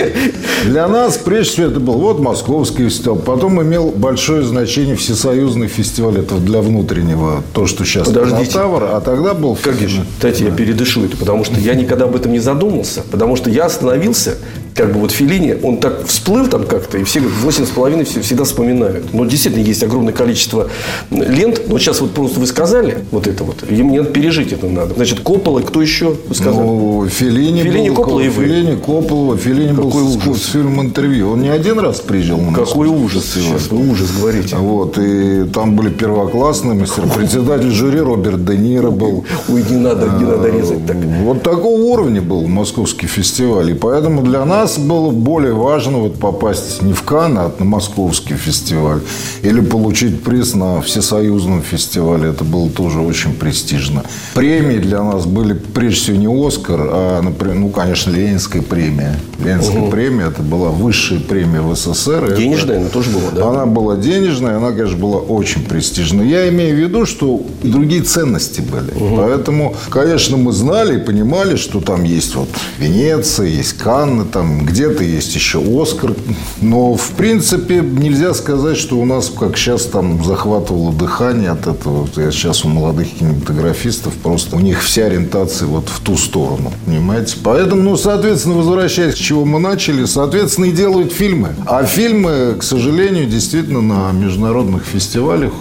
[0.64, 3.20] для нас, прежде всего, это был вот московский фестиваль.
[3.20, 6.18] Потом имел большое значение всесоюзный фестиваль.
[6.18, 8.52] Это для внутреннего, то, что сейчас Подождите.
[8.52, 8.84] Тавр.
[8.84, 9.56] А тогда был...
[9.62, 9.76] Как
[10.20, 13.02] Дайте я передышу это, потому что я никогда об этом не задумался.
[13.10, 14.36] Потому что я остановился
[14.74, 18.20] как бы вот Филини, он так всплыл там как-то, и все восемь с половиной все
[18.20, 19.12] всегда вспоминают.
[19.12, 20.68] Но действительно есть огромное количество
[21.10, 21.62] лент.
[21.68, 24.94] Но сейчас вот просто вы сказали вот это вот, и мне пережить это надо.
[24.94, 26.66] Значит, Коппола, кто еще вы сказали?
[26.66, 28.44] Ну, Филини, Филини был, Коппола и вы.
[28.44, 30.42] Филини, Коппола, Филини Какой был ужас.
[30.42, 31.32] с фильмом интервью.
[31.32, 34.56] Он не один раз приезжал на Какой ужас сейчас, вы ужас говорите.
[34.56, 39.24] Вот, и там были первоклассные мастер, председатель жюри Роберт Де Ниро был.
[39.48, 40.96] Ой, не надо, не надо резать так.
[41.24, 43.70] Вот такого уровня был московский фестиваль.
[43.70, 47.64] И поэтому для нас нас было более важно вот попасть не в Канн, а на
[47.64, 49.00] московский фестиваль.
[49.42, 52.30] Или получить приз на всесоюзном фестивале.
[52.30, 54.04] Это было тоже очень престижно.
[54.34, 59.18] Премии для нас были прежде всего не «Оскар», а, например, ну, конечно, Ленинская премия.
[59.42, 59.90] Ленинская угу.
[59.90, 62.36] премия– это была высшая премия в СССР.
[62.36, 63.48] Денежная это, она тоже была, да?
[63.48, 66.26] Она была денежная, она, конечно, была очень престижная.
[66.26, 68.90] Я имею в виду, что другие ценности были.
[68.92, 69.16] Угу.
[69.16, 75.04] Поэтому, конечно, мы знали и понимали, что там есть вот Венеция, есть Канны, там где-то
[75.04, 76.14] есть еще Оскар.
[76.60, 82.08] Но, в принципе, нельзя сказать, что у нас, как сейчас, там захватывало дыхание от этого.
[82.16, 86.72] Я сейчас у молодых кинематографистов просто у них вся ориентация вот в ту сторону.
[86.86, 87.36] Понимаете?
[87.42, 91.50] Поэтому, ну, соответственно, возвращаясь к чего мы начали, соответственно, и делают фильмы.
[91.66, 95.52] А фильмы, к сожалению, действительно на международных фестивалях,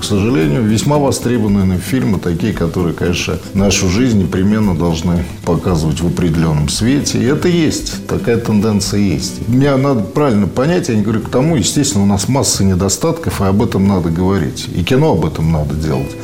[0.00, 6.68] к сожалению, весьма востребованные фильмы, такие, которые, конечно, нашу жизнь непременно должны показывать в определенном
[6.68, 7.18] свете.
[7.18, 8.06] И это есть.
[8.06, 9.48] Такая тенденция есть.
[9.48, 13.44] Мне надо правильно понять, я не говорю к тому, естественно, у нас масса недостатков, и
[13.44, 14.68] об этом надо говорить.
[14.74, 16.16] И кино об этом надо делать.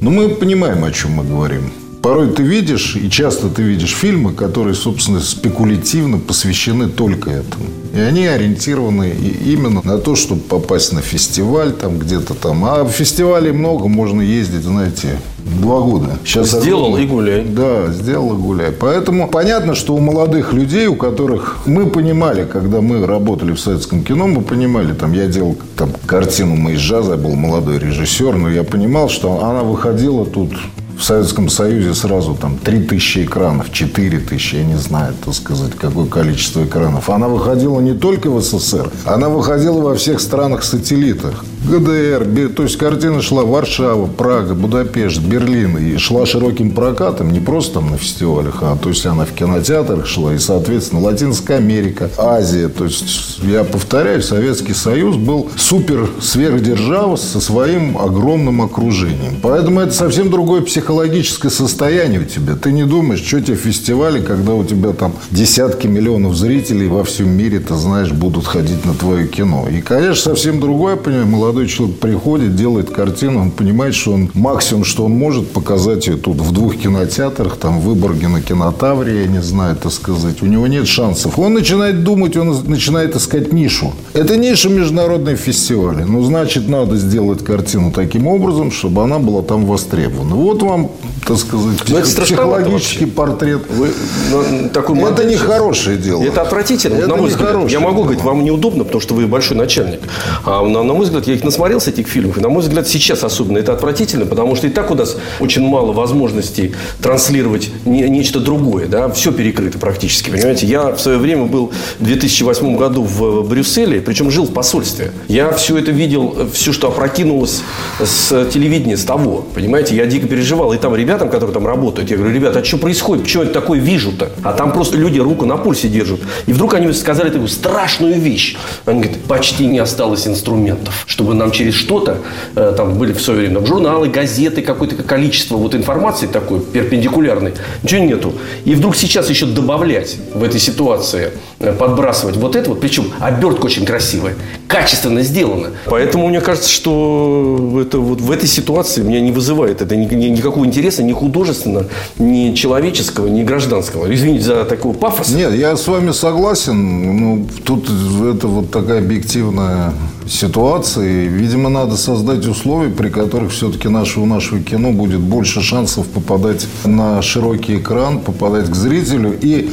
[0.00, 1.72] Но мы понимаем, о чем мы говорим.
[2.02, 7.64] Порой ты видишь, и часто ты видишь фильмы, которые, собственно, спекулятивно посвящены только этому.
[7.94, 9.12] И они ориентированы
[9.44, 12.64] именно на то, чтобы попасть на фестиваль, там где-то там.
[12.64, 15.18] А в фестивале много, можно ездить, знаете,
[15.60, 16.18] два года.
[16.24, 17.44] Сейчас сделал и гуляй.
[17.44, 18.70] Да, сделал и гуляй.
[18.70, 24.04] Поэтому понятно, что у молодых людей, у которых мы понимали, когда мы работали в советском
[24.04, 28.36] кино, мы понимали, там я делал там картину «Мы из джаза», я был молодой режиссер,
[28.36, 30.52] но я понимал, что она выходила тут
[30.98, 36.64] в Советском Союзе сразу там 3000 экранов, 4000, я не знаю, так сказать, какое количество
[36.64, 37.08] экранов.
[37.08, 41.44] Она выходила не только в СССР, она выходила во всех странах-сателлитах.
[41.68, 45.76] ГДР, то есть картина шла Варшава, Прага, Будапешт, Берлин.
[45.76, 50.06] И шла широким прокатом, не просто там на фестивалях, а то есть она в кинотеатрах
[50.06, 50.34] шла.
[50.34, 52.68] И, соответственно, Латинская Америка, Азия.
[52.68, 59.36] То есть, я повторяю, Советский Союз был супер сверхдержава со своим огромным окружением.
[59.42, 62.54] Поэтому это совсем другое психологическое состояние у тебя.
[62.56, 67.28] Ты не думаешь, что тебе фестивали, когда у тебя там десятки миллионов зрителей во всем
[67.28, 69.68] мире, ты знаешь, будут ходить на твое кино.
[69.70, 74.84] И, конечно, совсем другое, понимаю, молодой человек приходит, делает картину, он понимает, что он максимум,
[74.84, 79.26] что он может показать ее тут в двух кинотеатрах, там в Выборге на кинотавре, я
[79.26, 80.40] не знаю, это сказать.
[80.40, 81.38] У него нет шансов.
[81.38, 83.92] Он начинает думать, он начинает искать нишу.
[84.14, 86.04] Это ниша международной фестивали.
[86.04, 90.34] Ну, значит, надо сделать картину таким образом, чтобы она была там востребована.
[90.34, 90.77] Вот вам,
[91.26, 91.96] так сказать, псих...
[91.96, 93.62] это психологический портрет.
[93.68, 93.90] Вы,
[94.30, 96.22] ну, такой это не хорошее дело.
[96.22, 96.96] Это отвратительно.
[96.96, 97.70] Это на мой взгляд.
[97.70, 100.00] Я могу говорить, вам неудобно, потому что вы большой начальник.
[100.44, 102.38] А на, на мой взгляд, я их насмотрелся, этих фильмов.
[102.38, 105.66] И, на мой взгляд, сейчас особенно это отвратительно, потому что и так у нас очень
[105.66, 108.86] мало возможностей транслировать не, нечто другое.
[108.86, 109.08] Да?
[109.10, 110.66] Все перекрыто практически, понимаете.
[110.66, 115.12] Я в свое время был в 2008 году в Брюсселе, причем жил в посольстве.
[115.28, 117.62] Я все это видел, все, что опрокинулось
[118.02, 119.44] с телевидения, с того.
[119.54, 120.67] Понимаете, я дико переживал.
[120.72, 123.28] И там ребятам, которые там работают, я говорю, ребята, а что происходит?
[123.28, 124.30] Что это такое вижу-то?
[124.42, 126.20] А там просто люди руку на пульсе держат.
[126.46, 128.56] И вдруг они сказали такую страшную вещь.
[128.84, 132.18] Они говорят, почти не осталось инструментов, чтобы нам через что-то,
[132.54, 137.54] э, там были в свое время там, журналы, газеты, какое-то количество вот информации такой перпендикулярной,
[137.82, 138.32] ничего нету.
[138.64, 143.66] И вдруг сейчас еще добавлять в этой ситуации, э, подбрасывать вот это вот, причем обертка
[143.66, 144.34] очень красивая,
[144.66, 145.70] качественно сделана.
[145.86, 150.26] Поэтому мне кажется, что это вот в этой ситуации меня не вызывает это ни, ни,
[150.58, 151.86] никакого интереса, ни художественного,
[152.18, 154.12] ни человеческого, ни гражданского.
[154.12, 155.30] Извините за такой пафос.
[155.30, 157.16] Нет, я с вами согласен.
[157.20, 159.92] Ну, тут это вот такая объективная
[160.28, 161.28] ситуации.
[161.28, 167.22] Видимо, надо создать условия, при которых все-таки нашего, нашего кино будет больше шансов попадать на
[167.22, 169.36] широкий экран, попадать к зрителю.
[169.40, 169.70] И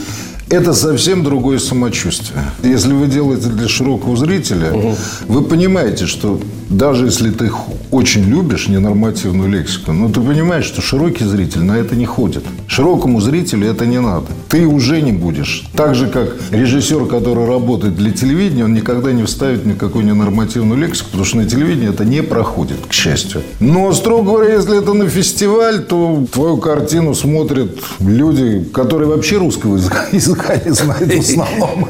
[0.49, 2.43] это совсем другое самочувствие.
[2.63, 4.95] Если вы делаете для широкого зрителя, угу.
[5.27, 7.51] вы понимаете, что даже если ты
[7.91, 12.43] очень любишь ненормативную лексику, но ты понимаешь, что широкий зритель на это не ходит.
[12.67, 14.27] Широкому зрителю это не надо.
[14.49, 15.67] Ты уже не будешь.
[15.75, 21.11] Так же, как режиссер, который работает для телевидения, он никогда не вставит никакую ненормативную лексику,
[21.11, 23.41] потому что на телевидении это не проходит, к счастью.
[23.59, 29.75] Но, строго говоря, если это на фестиваль, то твою картину смотрят люди, которые вообще русского
[29.75, 31.89] языка, языка не знают в основном.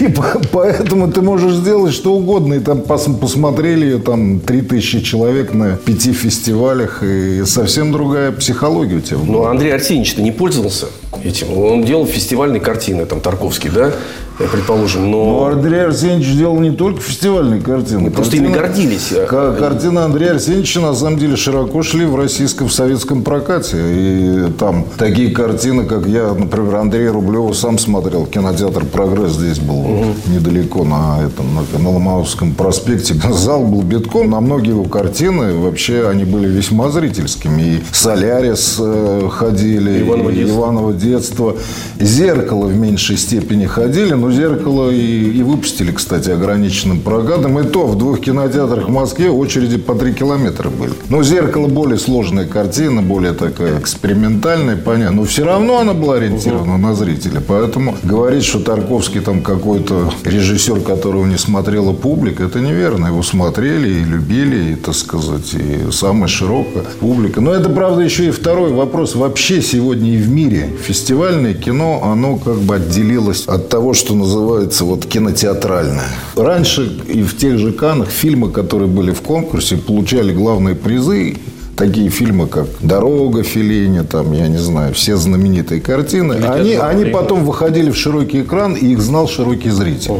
[0.00, 0.14] И
[0.52, 2.54] поэтому ты можешь сделать что угодно.
[2.54, 9.00] И там посмотрели ее там 3000 человек на пяти фестивалях, и совсем другая психология у
[9.00, 9.18] тебя.
[9.24, 10.86] Ну, Андрей Арсеньевич-то не пользовался
[11.22, 11.56] этим.
[11.56, 13.92] Он делал фестивальные картины, там, Тарковский, да,
[14.38, 15.44] предположим, Ну, но...
[15.46, 18.00] Андрей Арсеньевич делал не только фестивальные картины.
[18.00, 19.12] Мы просто ими гордились.
[19.28, 23.76] Ка- Картины Андрея Арсеньевича на самом деле широко шли в российском, в советском прокате.
[23.78, 28.26] И там такие картины, как я, например, Андрея Рублева сам смотрел.
[28.26, 29.84] Кинотеатр «Прогресс» здесь был
[30.26, 33.14] недалеко на, этом, на, на Ломоносовском проспекте.
[33.32, 34.30] Зал был битком.
[34.30, 37.62] На многие его картины вообще они были весьма зрительскими.
[37.62, 40.56] И «Солярис» э, ходили, «Иваново и детство».
[40.58, 41.56] Иваново детство.
[42.00, 47.58] «Зеркало» в меньшей степени ходили, но «Зеркало» и, и выпустили, кстати, ограниченным прокатом.
[47.60, 50.92] И то в двух кинотеатрах в Москве очереди по три километра были.
[51.10, 55.16] Но «Зеркало» более сложная картина, более такая экспериментальная, понятно.
[55.16, 57.42] Но все равно она была ориентирована на зрителя.
[57.46, 63.08] Поэтому говорить, что Тарковский там какой-то режиссер, которого не смотрела публика, это неверно.
[63.08, 67.42] Его смотрели и любили, и, так сказать, и самая широкая публика.
[67.42, 69.16] Но это, правда, еще и второй вопрос.
[69.16, 74.84] Вообще сегодня и в мире фестивальное кино, оно как бы отделилось от того, что называется
[74.84, 76.08] вот кинотеатральное.
[76.36, 81.36] Раньше и в тех же Канах фильмы, которые были в конкурсе, получали главные призы
[81.76, 87.44] Такие фильмы, как «Дорога» Феллини, там, я не знаю, все знаменитые картины, они, они потом
[87.44, 90.12] выходили в широкий экран, и их знал широкий зритель.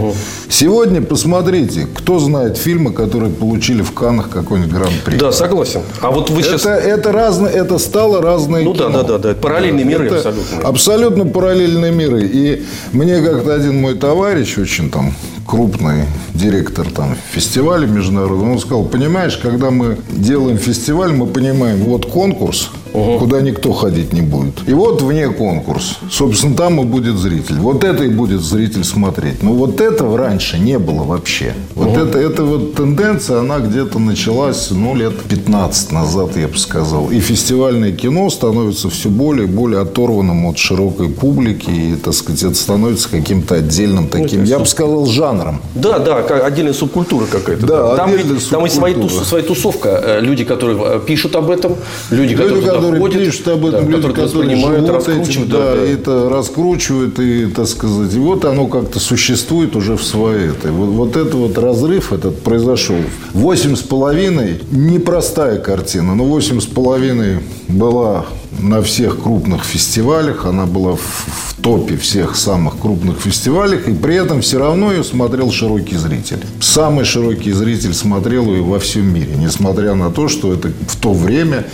[0.49, 5.17] Сегодня посмотрите, кто знает фильмы, которые получили в Каннах какой-нибудь гран-при.
[5.17, 5.83] Да, согласен.
[6.01, 6.63] А вот вы сейчас...
[6.67, 9.03] Это, это, разное, это стало разное Ну да, кино.
[9.03, 9.31] да, да, да.
[9.31, 10.69] Это параллельные миры Это абсолютно.
[10.69, 12.25] Абсолютно параллельные миры.
[12.25, 15.15] И мне как-то один мой товарищ, очень там
[15.47, 22.07] крупный директор там фестиваля международного, он сказал, понимаешь, когда мы делаем фестиваль, мы понимаем, вот
[22.07, 24.69] конкурс, куда никто ходить не будет.
[24.69, 25.99] И вот вне конкурс.
[26.11, 27.57] Собственно, там и будет зритель.
[27.57, 29.43] Вот это и будет зритель смотреть.
[29.43, 31.55] Но вот этого раньше не было вообще.
[31.75, 37.11] Вот это, эта вот тенденция, она где-то началась, ну, лет 15 назад, я бы сказал.
[37.11, 41.71] И фестивальное кино становится все более и более оторванным от широкой публики.
[41.71, 45.61] И, так сказать, это становится каким-то отдельным таким, я бы сказал, жанром.
[45.75, 47.67] Да, да, как отдельная субкультура какая-то.
[47.67, 49.89] Да, там, отдельная ведь- там и своя, тус- своя тусовка.
[50.05, 51.75] Э, Люди, которые э, пишут об этом,
[52.11, 55.29] люди, которые, Люди, туда которые ходят, пишут об этом, да, люди, которые, которые воспринимают, живут
[55.29, 60.03] этим, да, да, это раскручивают, и, так сказать, и вот оно как-то существует уже в
[60.03, 60.71] своей этой.
[60.71, 62.97] Вот, вот это вот разрыв этот произошел.
[63.33, 68.27] Восемь с половиной непростая картина, но восемь с половиной была
[68.61, 74.17] на всех крупных фестивалях, она была в, в топе всех самых крупных фестивалей, и при
[74.17, 76.39] этом все равно ее смотрел широкий зритель.
[76.61, 81.13] Самый широкий зритель смотрел ее во всем мире, несмотря на то, что это в то
[81.13, 81.67] время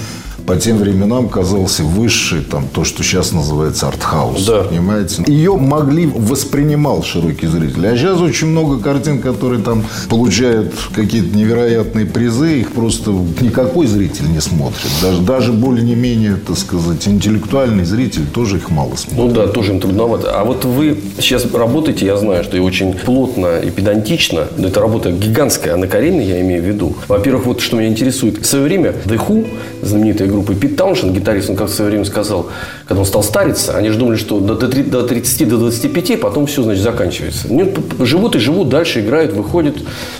[0.46, 4.44] по тем временам казался высший, там, то, что сейчас называется артхаус.
[4.46, 4.62] Да.
[4.64, 5.24] Понимаете?
[5.26, 7.86] Ее могли, воспринимал широкий зритель.
[7.86, 14.30] А сейчас очень много картин, которые там получают какие-то невероятные призы, их просто никакой зритель
[14.30, 14.90] не смотрит.
[15.02, 19.18] Даже, даже более-менее, так сказать, интеллектуальный зритель тоже их мало смотрит.
[19.18, 20.38] Ну да, тоже им трудновато.
[20.38, 24.46] А вот вы сейчас работаете, я знаю, что и очень плотно и педантично.
[24.56, 26.96] Но это работа гигантская, Анна Каренина, я имею в виду.
[27.08, 28.38] Во-первых, вот что меня интересует.
[28.38, 29.46] В свое время The Who,
[29.82, 32.48] знаменитая группа, и Пит Тауншен, гитарист, он как в свое время сказал,
[32.86, 36.20] когда он стал стариться, они же думали, что до, до три- до 30, до 25,
[36.20, 37.48] потом все, значит, заканчивается.
[37.48, 39.76] П- живут и живут, дальше играют, выходят.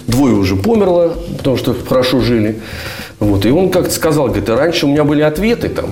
[0.07, 2.61] Двое уже померло, потому что хорошо жили.
[3.18, 3.44] Вот.
[3.46, 5.90] И он как-то сказал, говорит, «А раньше у меня были ответы там,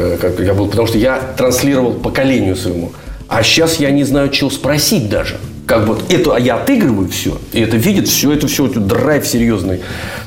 [0.00, 2.92] Э, как я был, потому что я транслировал поколению своему.
[3.28, 5.36] А сейчас я не знаю, чего спросить даже.
[5.66, 9.80] Как вот это а я отыгрываю все, и это видит все, это все, драйв серьезный.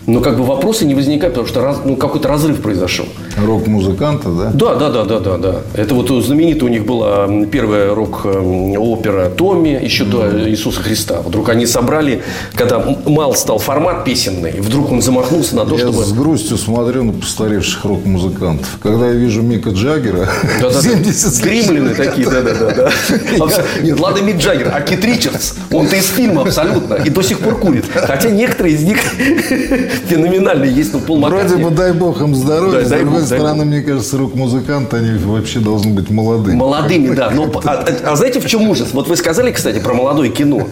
[0.06, 3.06] Но как бы вопросы не возникают, потому что раз- ну, какой-то разрыв произошел.
[3.38, 4.52] Рок-музыканта, да?
[4.54, 5.56] Да, да, да, да, да, да.
[5.76, 11.22] Это вот знаменитая у них была первая рок-опера Томми еще до Иисуса Христа.
[11.22, 12.22] Вдруг они собрали,
[12.54, 16.04] когда мал стал формат песенный, вдруг он замахнулся на то, Я чтобы...
[16.04, 18.78] с грустью смотрю на постаревших рок-музыкантов.
[18.82, 20.28] Когда я вижу Мика Джаггера,
[20.60, 22.92] Да, да, 70 с Гримлины такие, да, да, да, да.
[23.82, 27.58] Нет, ладно, Мик Джаггер, а Кит Ричардс, он-то из фильма абсолютно, и до сих пор
[27.58, 27.86] курит.
[27.94, 28.98] Хотя некоторые из них
[30.08, 32.80] феноменальные есть, ну, Пол Вроде бы дай бог им здоровья.
[32.82, 36.56] Да, С другой бог, стороны, мне кажется, рок-музыканты, они вообще должны быть молодыми.
[36.56, 37.30] Молодыми, да.
[37.30, 38.90] Но, а, а- а знаете, в чем ужас?
[38.94, 40.68] Вот вы сказали, кстати, про молодое кино.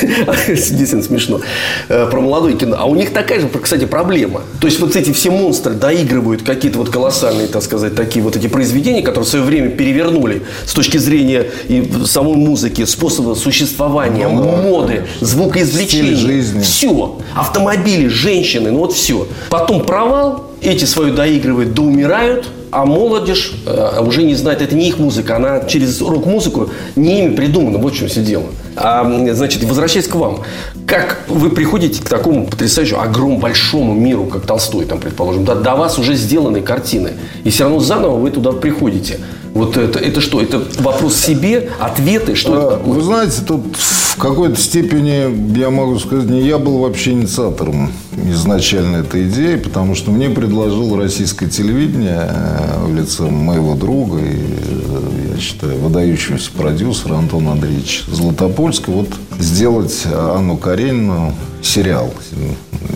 [0.48, 1.40] Действительно смешно.
[1.88, 2.76] Э, Про молодое кино.
[2.78, 4.42] А у них такая же, кстати, проблема.
[4.60, 8.46] То есть, вот эти все монстры доигрывают какие-то вот колоссальные, так сказать, такие вот эти
[8.46, 15.04] произведения, которые в свое время перевернули с точки зрения и самой музыки, способа существования, моды,
[15.20, 16.16] звукоизвлечения.
[16.16, 16.60] Стиль жизни.
[16.60, 17.18] Все.
[17.34, 19.26] Автомобили, женщины, ну вот все.
[19.50, 24.98] Потом провал, эти свою доигрывают, доумирают, а молодежь э, уже не знает, это не их
[24.98, 28.44] музыка, она через рок-музыку не ими придумана, вот в чем все дело.
[28.76, 30.42] А, значит, возвращаясь к вам,
[30.86, 35.74] как вы приходите к такому потрясающему, огромному, большому миру, как Толстой, там, предположим, да, до
[35.74, 37.12] вас уже сделаны картины,
[37.44, 39.20] и все равно заново вы туда приходите.
[39.56, 40.42] Вот это, это что?
[40.42, 42.34] Это вопрос себе, ответы?
[42.34, 42.94] Что это А, такое?
[42.94, 47.90] Вы знаете, тут в какой-то степени, я могу сказать, не я был вообще инициатором
[48.28, 54.36] изначально этой идеи, потому что мне предложил российское телевидение э, в лице моего друга и,
[54.36, 62.12] э, я считаю, выдающегося продюсера Антона Андреевича Златопольского вот сделать Анну Каренину сериал,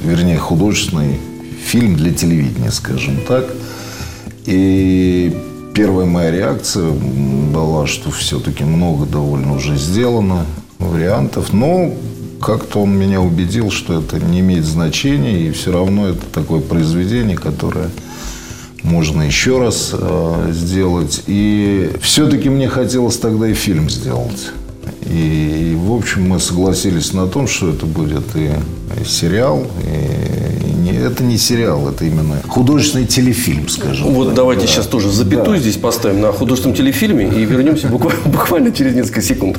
[0.05, 1.19] вернее, художественный
[1.65, 3.47] фильм для телевидения, скажем так.
[4.45, 5.35] И
[5.75, 10.47] первая моя реакция была, что все-таки много довольно уже сделано
[10.79, 11.53] вариантов.
[11.53, 11.93] Но
[12.41, 15.49] как-то он меня убедил, что это не имеет значения.
[15.49, 17.91] И все равно это такое произведение, которое
[18.83, 21.23] можно еще раз э, сделать.
[21.27, 24.51] И все-таки мне хотелось тогда и фильм сделать.
[25.03, 28.51] И, и, в общем, мы согласились на том, что это будет и,
[29.05, 30.50] сериал, и,
[31.01, 34.13] это не сериал, это именно художественный телефильм, скажем.
[34.13, 34.35] Вот так.
[34.35, 34.67] давайте Да.
[34.69, 35.63] сейчас тоже запятую Да.
[35.63, 39.59] здесь поставим на художественном телефильме и вернемся буквально, буквально через несколько секунд.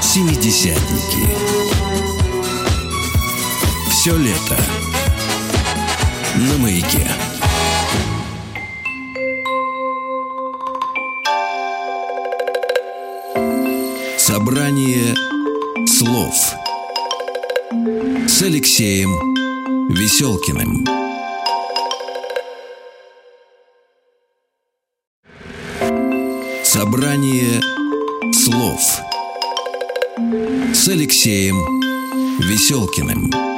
[0.00, 1.28] Семидесятники.
[3.90, 4.56] Все лето.
[6.36, 7.06] На маяке.
[18.48, 19.10] Алексеем
[19.90, 20.86] Веселкиным.
[26.64, 27.60] Собрание
[28.32, 28.80] слов
[30.72, 31.56] с Алексеем
[32.40, 33.57] Веселкиным.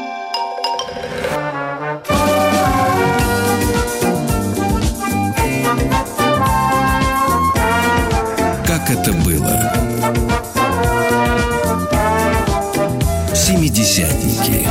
[13.90, 14.68] Семидесятники.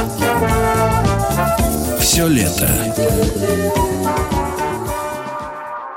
[1.99, 2.69] Все лето.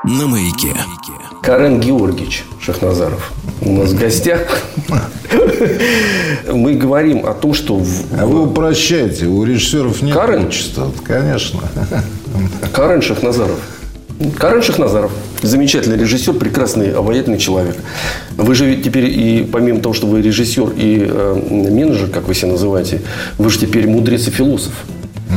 [0.02, 0.74] На маяке.
[1.40, 4.40] Карен Георгиевич Шахназаров у нас в гостях.
[6.52, 10.46] Мы говорим о том, что в- А вы упрощаете, у режиссеров нет Карен?
[10.48, 10.90] отчества.
[11.04, 11.60] Конечно.
[12.72, 13.60] Карен Шахназаров.
[14.30, 15.12] Карен Шахназаров.
[15.42, 17.76] Замечательный режиссер, прекрасный, обаятельный человек.
[18.36, 22.52] Вы же теперь и помимо того, что вы режиссер и э, менеджер, как вы себя
[22.52, 23.00] называете,
[23.38, 24.72] вы же теперь мудрец и философ.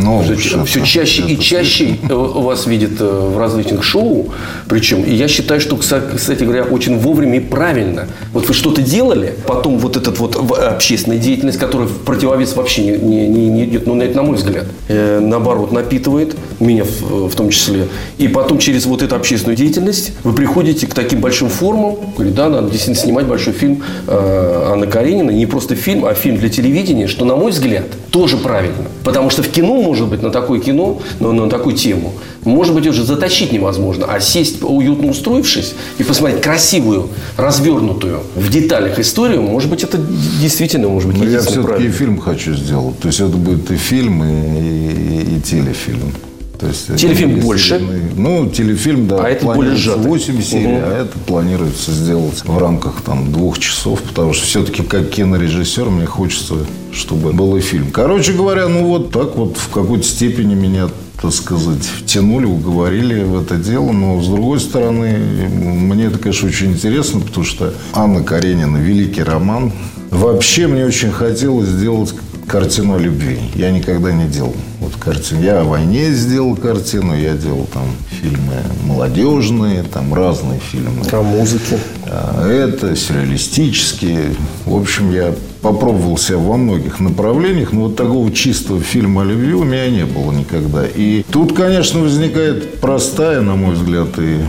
[0.04, 4.30] Ну, что все чаще и чаще э, вас видят э, в различных шоу.
[4.68, 8.08] Причем, и я считаю, что, кстати говоря, очень вовремя и правильно.
[8.34, 12.98] Вот вы что-то делали, потом вот этот вот общественная деятельность, которая в противовес вообще не,
[12.98, 17.36] не, не- не идет, ну, это, на мой взгляд, э, наоборот, напитывает меня в, в
[17.36, 17.88] том числе.
[18.18, 21.96] И потом через вот эту общественную деятельность вы приходите к таким большим формам.
[22.16, 25.32] Говорите, да, надо действительно снимать большой фильм э, Анны Каренина.
[25.32, 28.86] Не просто фильм, а фильм для телевидения, что, на мой взгляд, тоже правильно.
[29.04, 32.12] Потому что в кино, может быть, на такое кино, на, на такую тему,
[32.44, 34.06] может быть, уже затащить невозможно.
[34.10, 39.98] А сесть, уютно устроившись, и посмотреть красивую, развернутую в деталях историю, может быть, это
[40.42, 41.92] действительно, может быть, Но я все-таки правильно.
[41.94, 43.00] фильм хочу сделать.
[43.00, 46.12] То есть это будет и фильм, и, и- и телефильм.
[46.60, 47.82] То есть, Телефильм если- больше?
[48.16, 50.04] Ну, телефильм, да, А это более сжатый.
[50.04, 50.84] 8 серий, Мгм.
[50.86, 56.06] а это планируется сделать в рамках там, двух часов, потому что все-таки как кинорежиссер мне
[56.06, 56.56] хочется,
[56.92, 57.92] чтобы был и фильм.
[57.92, 60.88] Короче говоря, ну вот так вот в какой-то степени меня
[61.22, 63.92] так сказать, втянули, уговорили в это дело.
[63.94, 65.18] Но, с другой стороны,
[65.50, 69.72] мне это, конечно, очень интересно, потому что Анна Каренина– великий роман.
[70.12, 72.14] Вообще, мне очень хотелось сделать
[72.48, 73.40] картину любви.
[73.56, 75.42] Я никогда не делал вот картину.
[75.42, 78.54] Я о войне сделал картину, я делал там фильмы
[78.86, 81.06] молодежные, там разные фильмы.
[81.12, 81.78] О музыке.
[82.06, 84.36] А Это сюрреалистические.
[84.66, 89.54] В общем, я попробовал себя во многих направлениях, но вот такого чистого фильма о любви
[89.54, 90.86] у меня не было никогда.
[90.86, 94.42] И тут, конечно, возникает простая, на мой взгляд, и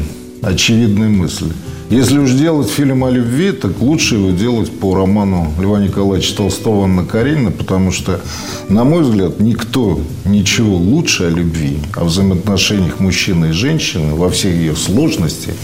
[0.42, 1.52] очевидная мысль.
[1.88, 6.84] Если уж делать фильм о любви, так лучше его делать по роману Льва Николаевича Толстого
[6.84, 8.20] «Анна Каренина», потому что,
[8.68, 14.52] на мой взгляд, никто ничего лучше о любви, о взаимоотношениях мужчины и женщины во всей
[14.54, 15.54] ее сложности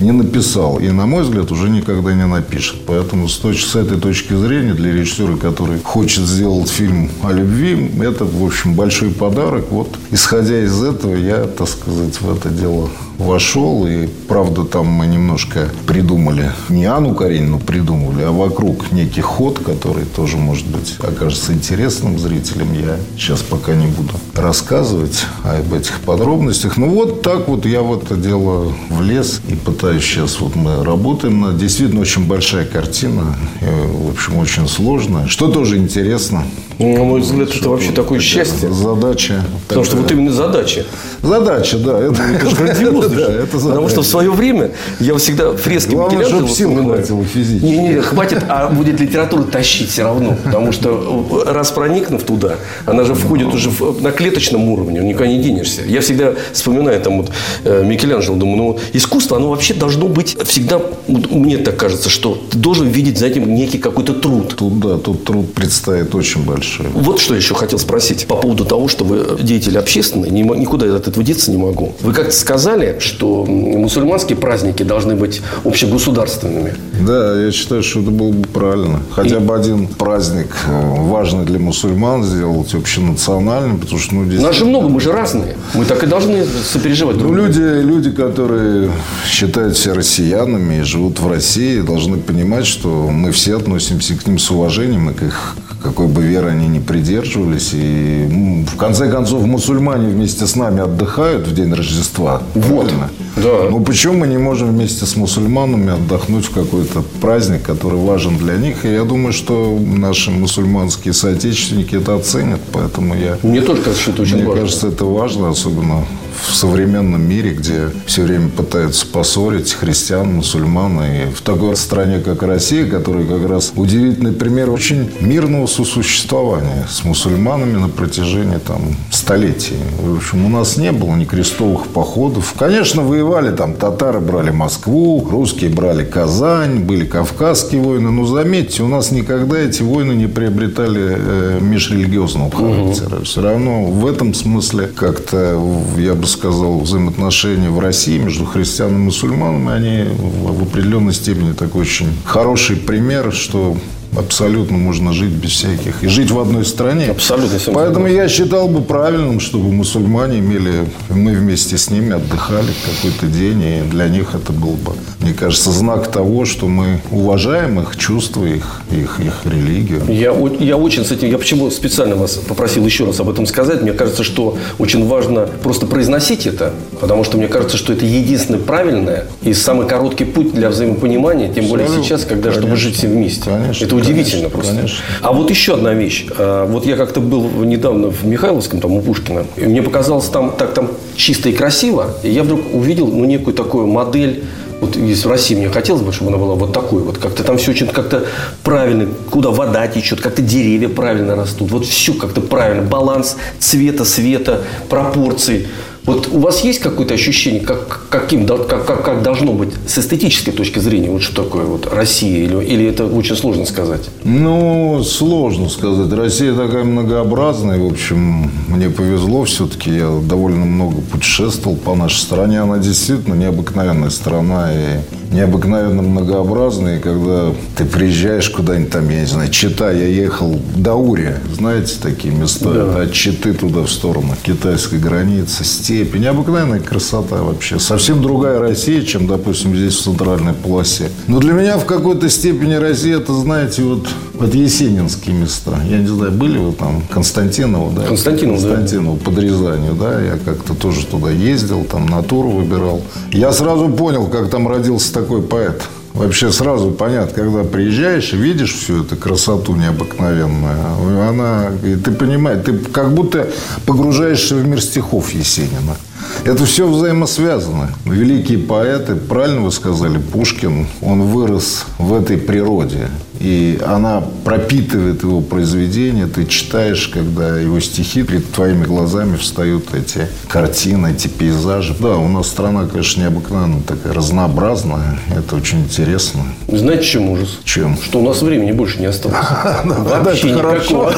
[0.00, 0.78] не написал.
[0.78, 2.80] И, на мой взгляд, уже никогда не напишет.
[2.86, 7.90] Поэтому с, точ- с этой точки зрения для режиссера, который хочет сделать фильм о любви,
[8.02, 9.66] это, в общем, большой подарок.
[9.70, 12.88] Вот, исходя из этого, я, так сказать, в это дело
[13.18, 13.86] вошел.
[13.86, 20.04] И, правда, там мы немножко придумали, не Анну Каренину придумали, а вокруг некий ход, который
[20.04, 22.72] тоже, может быть, окажется интересным зрителям.
[22.72, 26.76] Я сейчас пока не буду рассказывать об этих подробностях.
[26.76, 31.40] Ну, вот так вот я в это дело влез и пытаюсь сейчас, вот мы работаем
[31.40, 36.44] над, действительно очень большая картина, в общем, очень сложная, что тоже интересно.
[36.80, 38.72] Ну, на мой взгляд, это вообще такое счастье.
[38.72, 39.44] Задача.
[39.68, 40.86] Потому что вот именно задача.
[41.20, 41.98] Задача, да.
[41.98, 43.10] Это, Это же грандиозно.
[43.20, 44.10] Да, это Потому что в задача.
[44.10, 47.64] свое время я всегда фрески Главное, Микеланджело чтоб сил хватило физически.
[47.66, 50.38] Не, не, хватит, а будет литературу тащить все равно.
[50.42, 53.70] Потому что раз проникнув туда, она же входит уже
[54.00, 55.82] на клеточном уровне, никуда не денешься.
[55.86, 57.30] Я всегда вспоминаю там вот
[57.64, 62.58] э, Микеланджело, думаю, ну искусство, оно вообще должно быть всегда, мне так кажется, что ты
[62.58, 64.54] должен видеть за этим некий какой-то труд.
[64.56, 66.86] Тут, да, тут труд предстоит очень большой.
[66.94, 71.24] Вот что еще хотел спросить по поводу того, что вы деятель общественный, никуда от этого
[71.24, 71.94] деться не могу.
[72.02, 76.74] Вы как-то сказали, что мусульманские праздники должны быть общегосударственными.
[77.00, 79.00] Да, я считаю, что это было бы правильно.
[79.10, 84.66] Хотя бы один праздник э, важный для мусульман сделать общенациональным, потому что, ну, Нас же
[84.66, 85.56] много, мы же разные.
[85.74, 88.90] Мы так и должны сопереживать друг Ну, люди, люди, которые
[89.26, 94.38] считают себя россиянами и живут в России, должны понимать, что мы все относимся к ним
[94.38, 97.70] с уважением и к их какой бы веры они ни придерживались.
[97.72, 102.42] И в конце концов мусульмане вместе с нами отдыхают в день Рождества.
[102.54, 102.86] Вот.
[102.86, 103.10] правильно?
[103.36, 103.70] Да.
[103.70, 108.56] Ну почему мы не можем вместе с мусульманами отдохнуть в какой-то праздник, который важен для
[108.56, 108.84] них?
[108.84, 112.60] И я думаю, что наши мусульманские соотечественники это оценят.
[112.72, 114.62] Поэтому я Мне тоже кажется, что это очень мне важно.
[114.62, 116.04] кажется, это важно, особенно
[116.46, 121.02] в современном мире, где все время пытаются поссорить христиан, мусульман.
[121.02, 127.04] И в такой стране, как Россия, которая как раз удивительный пример очень мирного сосуществования с
[127.04, 129.76] мусульманами на протяжении там, столетий.
[130.00, 132.54] В общем, у нас не было ни крестовых походов.
[132.58, 138.10] Конечно, воевали там, татары брали Москву, русские брали Казань, были кавказские войны.
[138.10, 143.22] Но заметьте, у нас никогда эти войны не приобретали э, межрелигиозного характера.
[143.24, 145.60] Все равно в этом смысле как-то,
[145.96, 151.82] я бы сказал, взаимоотношения в России между христианами и мусульманами, они в, определенной степени такой
[151.82, 153.76] очень хороший пример, что
[154.16, 156.02] абсолютно можно жить без всяких.
[156.02, 157.06] И жить в одной стране.
[157.06, 163.26] Абсолютно, Поэтому я считал бы правильным, чтобы мусульмане имели, мы вместе с ними отдыхали какой-то
[163.26, 167.96] день, и для них это был бы, мне кажется, знак того, что мы уважаем их
[167.96, 170.02] чувства, их, их, их религию.
[170.08, 173.82] Я, я очень с этим, я почему специально вас попросил еще раз об этом сказать.
[173.82, 178.60] Мне кажется, что очень важно просто произносить это, потому что мне кажется, что это единственное
[178.60, 182.08] правильное и самый короткий путь для взаимопонимания, тем более Абсолютно.
[182.08, 182.88] сейчас, когда чтобы Конечно.
[182.88, 183.50] жить все вместе.
[183.50, 184.74] Конечно, это удивительно конечно, просто.
[184.74, 184.98] конечно.
[185.22, 186.26] А вот еще одна вещь.
[186.36, 190.52] А, Вот я как-то был недавно в Михайловском, там у Пушкина, и мне показалось там
[190.56, 194.44] так там чисто и красиво, и я вдруг увидел ну некую такую модель
[194.80, 197.18] вот в России мне хотелось бы, чтобы она была вот такой вот.
[197.18, 198.24] Как-то там все очень как-то
[198.62, 199.08] правильно.
[199.30, 201.70] Куда вода течет, как-то деревья правильно растут.
[201.70, 202.82] Вот все как-то правильно.
[202.82, 205.68] Баланс цвета, света, пропорций.
[206.04, 210.52] Вот у вас есть какое-то ощущение, как, каким, как, как, как должно быть с эстетической
[210.52, 214.08] точки зрения, вот что такое вот Россия, или, или это очень сложно сказать?
[214.24, 216.12] Ну, сложно сказать.
[216.12, 217.78] Россия такая многообразная.
[217.78, 219.90] В общем, мне повезло все-таки.
[219.90, 222.60] Я довольно много путешествовал по нашей стране.
[222.60, 225.00] Она действительно необыкновенная страна и
[225.30, 226.98] необыкновенно многообразная.
[226.98, 231.36] И когда ты приезжаешь куда-нибудь там, я не знаю, Чита, я ехал до Ури.
[231.52, 232.70] Знаете, такие места.
[232.70, 236.18] Это от Читы туда в сторону китайской границы, степи.
[236.18, 237.78] Необыкновенная красота вообще.
[237.78, 241.10] Совсем другая Россия, чем, допустим, здесь в центральной полосе.
[241.26, 245.78] Но для меня в какой-то степени Россия, это, знаете, вот, вот есенинские места.
[245.88, 247.02] Я не знаю, были вы там?
[247.10, 248.02] Константиново, да?
[248.02, 248.68] Константиново, да.
[248.68, 250.20] Константиново, под Рязанью, да?
[250.20, 253.02] Я как-то тоже туда ездил, там натуру выбирал.
[253.32, 255.82] Я сразу понял, как там родился такой поэт.
[256.14, 262.64] Вообще сразу понятно, когда приезжаешь и видишь всю эту красоту необыкновенную, она, и ты понимаешь,
[262.64, 263.48] ты как будто
[263.86, 265.96] погружаешься в мир стихов Есенина.
[266.44, 267.90] Это все взаимосвязано.
[268.04, 273.08] Великие поэты, правильно вы сказали, Пушкин, он вырос в этой природе.
[273.40, 276.26] И она пропитывает его произведения.
[276.26, 281.94] Ты читаешь, когда его стихи перед твоими глазами встают эти картины, эти пейзажи.
[281.98, 285.18] Да, у нас страна, конечно, необыкновенно такая разнообразная.
[285.34, 286.42] Это очень интересно.
[286.68, 287.58] Знаете, чем ужас?
[287.64, 287.96] Чем?
[287.96, 289.38] Что у нас времени больше не осталось.
[289.84, 291.14] Вообще никакого.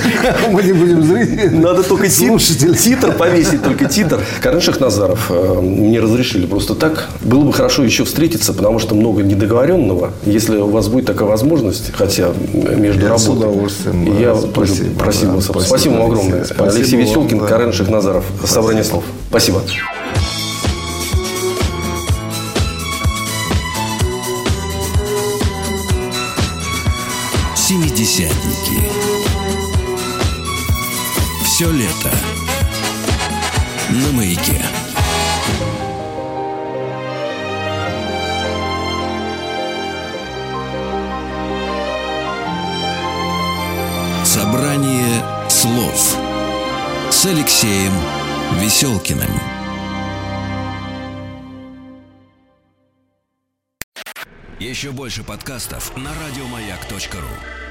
[0.50, 1.48] Мы не будем зрители.
[1.48, 4.20] Надо только титр повесить, только титр.
[4.46, 7.08] Карен Шахназаров, э, мне разрешили просто так.
[7.20, 10.12] Было бы хорошо еще встретиться, потому что много недоговоренного.
[10.24, 13.48] Если у вас будет такая возможность, хотя между Я с работой.
[13.48, 14.20] удовольствием, да.
[14.20, 15.44] Я Спасибо, тоже просил да, вас.
[15.46, 16.44] спасибо, Спасибо вам огромное.
[16.44, 17.46] Спасибо Алексей Веселкин, да.
[17.46, 18.24] Карен Шахназаров.
[18.44, 19.02] Собрание слов.
[19.30, 19.62] Спасибо.
[27.56, 28.80] Семидесятники.
[31.42, 32.35] Все лето
[33.96, 34.62] на маяке.
[44.24, 46.16] Собрание слов
[47.10, 47.92] с Алексеем
[48.60, 49.30] Веселкиным.
[54.60, 57.65] Еще больше подкастов на радиомаяк.ру.